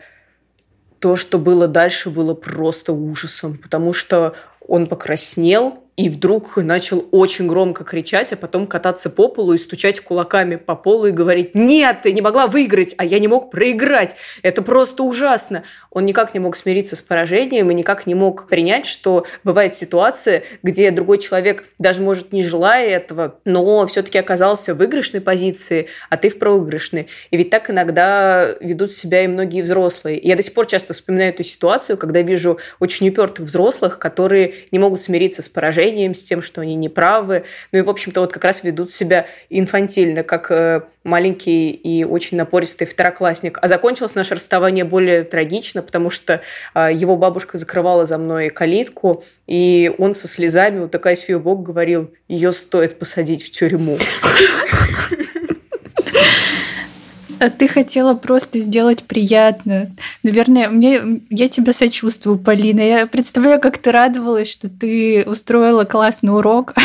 то, 0.99 1.17
что 1.17 1.39
было 1.39 1.67
дальше, 1.67 2.11
было 2.11 2.35
просто 2.35 2.93
ужасом, 2.93 3.57
потому 3.57 3.95
что 3.95 4.35
он 4.69 4.87
покраснел, 4.87 5.83
и 6.01 6.09
вдруг 6.09 6.57
начал 6.57 7.05
очень 7.11 7.47
громко 7.47 7.85
кричать, 7.85 8.33
а 8.33 8.37
потом 8.37 8.67
кататься 8.67 9.11
по 9.11 9.29
полу 9.29 9.53
и 9.53 9.59
стучать 9.59 10.01
кулаками 10.01 10.57
по 10.57 10.75
полу 10.75 11.09
и 11.09 11.11
говорить 11.11 11.55
«Нет, 11.55 11.99
ты 12.05 12.15
не 12.15 12.23
могла 12.23 12.47
выиграть, 12.47 12.95
а 12.97 13.05
я 13.05 13.19
не 13.19 13.29
мог 13.29 13.51
проиграть! 13.51 14.17
Это 14.41 14.63
просто 14.63 15.03
ужасно!» 15.03 15.63
Он 15.91 16.07
никак 16.07 16.33
не 16.33 16.41
мог 16.41 16.57
смириться 16.57 16.97
с 16.97 17.03
поражением 17.03 17.71
и 17.71 17.75
никак 17.75 18.07
не 18.07 18.15
мог 18.15 18.49
принять, 18.49 18.87
что 18.87 19.27
бывает 19.45 19.75
ситуация, 19.75 20.43
где 20.63 20.91
другой 20.91 21.19
человек, 21.19 21.65
даже 21.79 22.01
может 22.01 22.33
не 22.33 22.43
желая 22.43 22.89
этого, 22.89 23.35
но 23.45 23.87
все-таки 23.87 24.17
оказался 24.17 24.73
в 24.73 24.79
выигрышной 24.79 25.21
позиции, 25.21 25.89
а 26.09 26.17
ты 26.17 26.31
в 26.31 26.39
проигрышной. 26.39 27.09
И 27.31 27.37
ведь 27.37 27.51
так 27.51 27.69
иногда 27.69 28.55
ведут 28.61 28.93
себя 28.93 29.25
и 29.25 29.27
многие 29.27 29.61
взрослые. 29.61 30.19
Я 30.23 30.37
до 30.37 30.43
сих 30.43 30.55
пор 30.55 30.65
часто 30.65 30.95
вспоминаю 30.95 31.35
эту 31.35 31.43
ситуацию, 31.43 31.99
когда 31.99 32.23
вижу 32.23 32.59
очень 32.79 33.09
упертых 33.11 33.45
взрослых, 33.45 33.99
которые 33.99 34.55
не 34.71 34.79
могут 34.79 35.03
смириться 35.03 35.43
с 35.43 35.49
поражением, 35.51 35.90
сожалением, 35.91 36.15
с 36.15 36.25
тем, 36.25 36.43
что 36.43 36.61
они 36.61 36.75
неправы. 36.75 37.45
Ну 37.73 37.79
и, 37.79 37.83
в 37.83 37.91
общем-то, 37.91 38.21
вот 38.21 38.33
как 38.33 38.45
раз 38.45 38.65
ведут 38.65 38.93
себя 38.93 39.27
инфантильно, 39.49 40.23
как 40.23 40.51
э, 40.51 40.83
маленький 41.05 41.71
и 41.71 42.05
очень 42.05 42.37
напористый 42.37 42.87
второклассник. 42.87 43.59
А 43.61 43.69
закончилось 43.69 44.15
наше 44.15 44.35
расставание 44.35 44.85
более 44.85 45.23
трагично, 45.25 45.83
потому 45.83 46.11
что 46.11 46.41
э, 46.75 46.91
его 46.93 47.17
бабушка 47.17 47.59
закрывала 47.59 48.07
за 48.07 48.19
мной 48.19 48.51
калитку, 48.51 49.23
и 49.47 49.93
он 49.99 50.15
со 50.15 50.29
слезами, 50.29 50.81
вот 50.81 50.91
такая 50.91 51.17
София 51.17 51.39
Бог 51.39 51.63
говорил, 51.63 52.11
ее 52.29 52.53
стоит 52.53 52.99
посадить 52.99 53.45
в 53.45 53.51
тюрьму. 53.51 53.99
А 57.41 57.51
ты 57.51 57.67
хотела 57.67 58.15
просто 58.15 58.59
сделать 58.59 59.03
приятно. 59.05 59.91
Наверное, 60.23 60.69
мне, 60.69 61.21
я 61.31 61.49
тебя 61.49 61.73
сочувствую, 61.73 62.39
Полина. 62.39 62.81
Я 62.81 63.07
представляю, 63.07 63.61
как 63.61 63.79
ты 63.79 63.91
радовалась, 63.91 64.51
что 64.51 64.69
ты 64.69 65.25
устроила 65.27 65.85
классный 65.85 66.35
урок. 66.35 66.75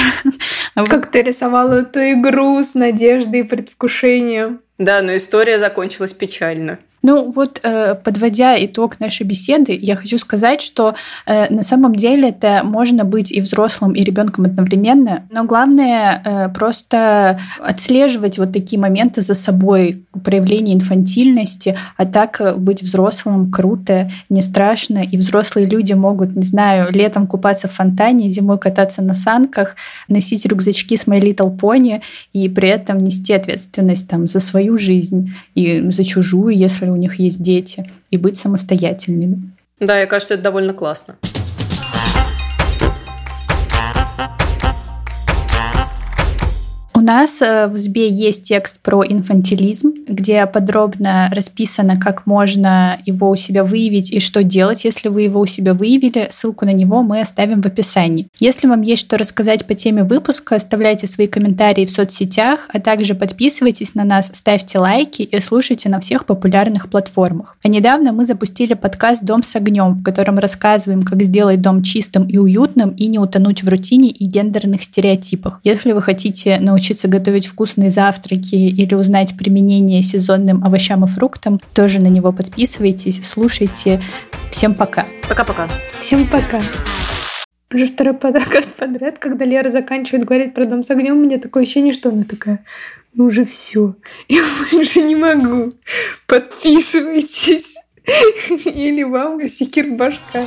А 0.74 0.86
как 0.86 1.10
ты 1.10 1.22
рисовала 1.22 1.80
эту 1.80 2.02
игру 2.02 2.62
с 2.62 2.74
надеждой 2.74 3.41
и 3.41 3.44
предвкушением. 3.44 4.60
Да, 4.77 5.01
но 5.01 5.15
история 5.15 5.57
закончилась 5.57 6.13
печально. 6.13 6.79
Ну 7.01 7.31
вот, 7.31 7.59
э, 7.61 7.93
подводя 8.03 8.55
итог 8.65 8.99
нашей 8.99 9.27
беседы, 9.27 9.77
я 9.79 9.95
хочу 9.95 10.17
сказать, 10.17 10.59
что 10.59 10.95
э, 11.27 11.53
на 11.53 11.61
самом 11.61 11.93
деле 11.93 12.29
это 12.29 12.61
можно 12.63 13.03
быть 13.05 13.31
и 13.31 13.41
взрослым, 13.41 13.93
и 13.93 14.03
ребенком 14.03 14.45
одновременно, 14.45 15.23
но 15.29 15.43
главное 15.43 16.21
э, 16.25 16.49
просто 16.49 17.39
отслеживать 17.59 18.39
вот 18.39 18.51
такие 18.53 18.81
моменты 18.81 19.21
за 19.21 19.35
собой, 19.35 20.03
проявление 20.23 20.75
инфантильности, 20.75 21.77
а 21.95 22.07
так 22.07 22.41
быть 22.57 22.81
взрослым 22.81 23.51
круто, 23.51 24.09
не 24.29 24.41
страшно, 24.41 24.97
и 24.97 25.15
взрослые 25.15 25.67
люди 25.67 25.93
могут, 25.93 26.35
не 26.35 26.41
знаю, 26.41 26.91
летом 26.91 27.27
купаться 27.27 27.67
в 27.67 27.73
фонтане, 27.73 28.29
зимой 28.29 28.57
кататься 28.57 29.03
на 29.03 29.13
санках, 29.13 29.75
носить 30.07 30.47
рюкзачки 30.47 30.97
с 30.97 31.05
My 31.05 31.21
Little 31.21 31.55
Pony 31.55 32.01
и 32.33 32.49
при 32.49 32.69
этом 32.69 32.97
нести 32.97 33.31
ответственность 33.31 34.09
там 34.09 34.27
за 34.27 34.39
свою 34.39 34.64
жизнь 34.78 35.34
и 35.56 35.89
за 35.89 36.04
чужую, 36.04 36.56
если 36.56 36.88
у 36.88 36.95
них 36.95 37.19
есть 37.19 37.41
дети, 37.41 37.86
и 38.12 38.17
быть 38.17 38.38
самостоятельными. 38.38 39.51
Да, 39.80 39.99
я 39.99 40.06
кажется, 40.06 40.36
это 40.36 40.43
довольно 40.43 40.73
классно. 40.73 41.15
Нас 47.06 47.41
э, 47.41 47.68
в 47.68 47.78
СБЕ 47.78 48.10
есть 48.10 48.44
текст 48.44 48.80
про 48.80 49.04
инфантилизм, 49.04 49.94
где 50.08 50.46
подробно 50.46 51.30
расписано, 51.32 52.00
как 52.00 52.26
можно 52.26 53.00
его 53.06 53.30
у 53.30 53.36
себя 53.36 53.63
выявить 53.63 54.12
и 54.12 54.20
что 54.20 54.44
делать, 54.44 54.84
если 54.84 55.10
вы 55.10 55.22
его 55.22 55.39
у 55.39 55.46
себя 55.46 55.74
выявили. 55.74 56.28
Ссылку 56.32 56.65
на 56.65 56.74
него 56.74 57.04
мы 57.04 57.22
оставим 57.22 57.62
в 57.62 57.65
описании. 57.68 58.28
Если 58.39 58.68
вам 58.68 58.82
есть 58.82 59.02
что 59.02 59.18
рассказать 59.18 59.65
по 59.68 59.76
теме 59.76 60.04
выпуска, 60.04 60.56
оставляйте 60.56 61.06
свои 61.08 61.28
комментарии 61.28 61.86
в 61.86 61.91
соцсетях, 61.91 62.70
а 62.74 62.80
также 62.80 63.13
подписывайтесь 63.13 63.94
на 63.94 64.04
нас, 64.04 64.32
ставьте 64.34 64.80
лайки 64.80 65.22
и 65.22 65.39
слушайте 65.39 65.89
на 65.89 66.00
всех 66.00 66.26
популярных 66.26 66.89
платформах. 66.89 67.58
А 67.63 67.68
недавно 67.68 68.12
мы 68.13 68.26
запустили 68.26 68.74
подкаст 68.74 69.24
«Дом 69.24 69.44
с 69.44 69.56
огнем», 69.56 69.94
в 69.94 70.04
котором 70.04 70.39
рассказываем, 70.39 71.04
как 71.04 71.22
сделать 71.24 71.62
дом 71.62 71.84
чистым 71.84 72.28
и 72.28 72.38
уютным 72.38 72.89
и 72.89 73.08
не 73.08 73.20
утонуть 73.20 73.63
в 73.63 73.70
рутине 73.70 74.10
и 74.10 74.26
гендерных 74.26 74.84
стереотипах. 74.84 75.60
Если 75.63 75.91
вы 75.91 76.02
хотите 76.02 76.60
научиться 76.60 76.94
научиться 76.95 77.08
готовить 77.08 77.47
вкусные 77.47 77.89
завтраки 77.89 78.55
или 78.55 78.95
узнать 78.95 79.36
применение 79.38 80.01
сезонным 80.01 80.63
овощам 80.63 81.03
и 81.03 81.08
фруктам, 81.08 81.60
тоже 81.73 81.99
на 81.99 82.08
него 82.08 82.31
подписывайтесь, 82.31 83.19
слушайте. 83.23 84.01
Всем 84.51 84.73
пока. 84.73 85.05
Пока-пока. 85.27 85.67
Всем 85.99 86.25
пока. 86.27 86.62
Уже 87.73 87.88
второй 87.88 88.13
подкаст 88.13 88.73
подряд, 88.75 89.17
когда 89.19 89.43
Лера 89.45 89.69
заканчивает 89.69 90.25
говорить 90.25 90.53
про 90.53 90.65
дом 90.65 90.84
с 90.84 90.91
огнем, 90.91 91.17
у 91.17 91.19
меня 91.19 91.39
такое 91.39 91.63
ощущение, 91.63 91.93
что 91.93 92.10
она 92.10 92.23
такая, 92.23 92.60
ну 93.13 93.25
уже 93.25 93.43
все, 93.43 93.95
я 94.29 94.43
больше 94.71 95.01
не 95.01 95.15
могу. 95.15 95.73
Подписывайтесь. 96.27 97.75
Или 98.65 99.03
вам 99.03 99.45
секир 99.47 99.91
башка. 99.91 100.45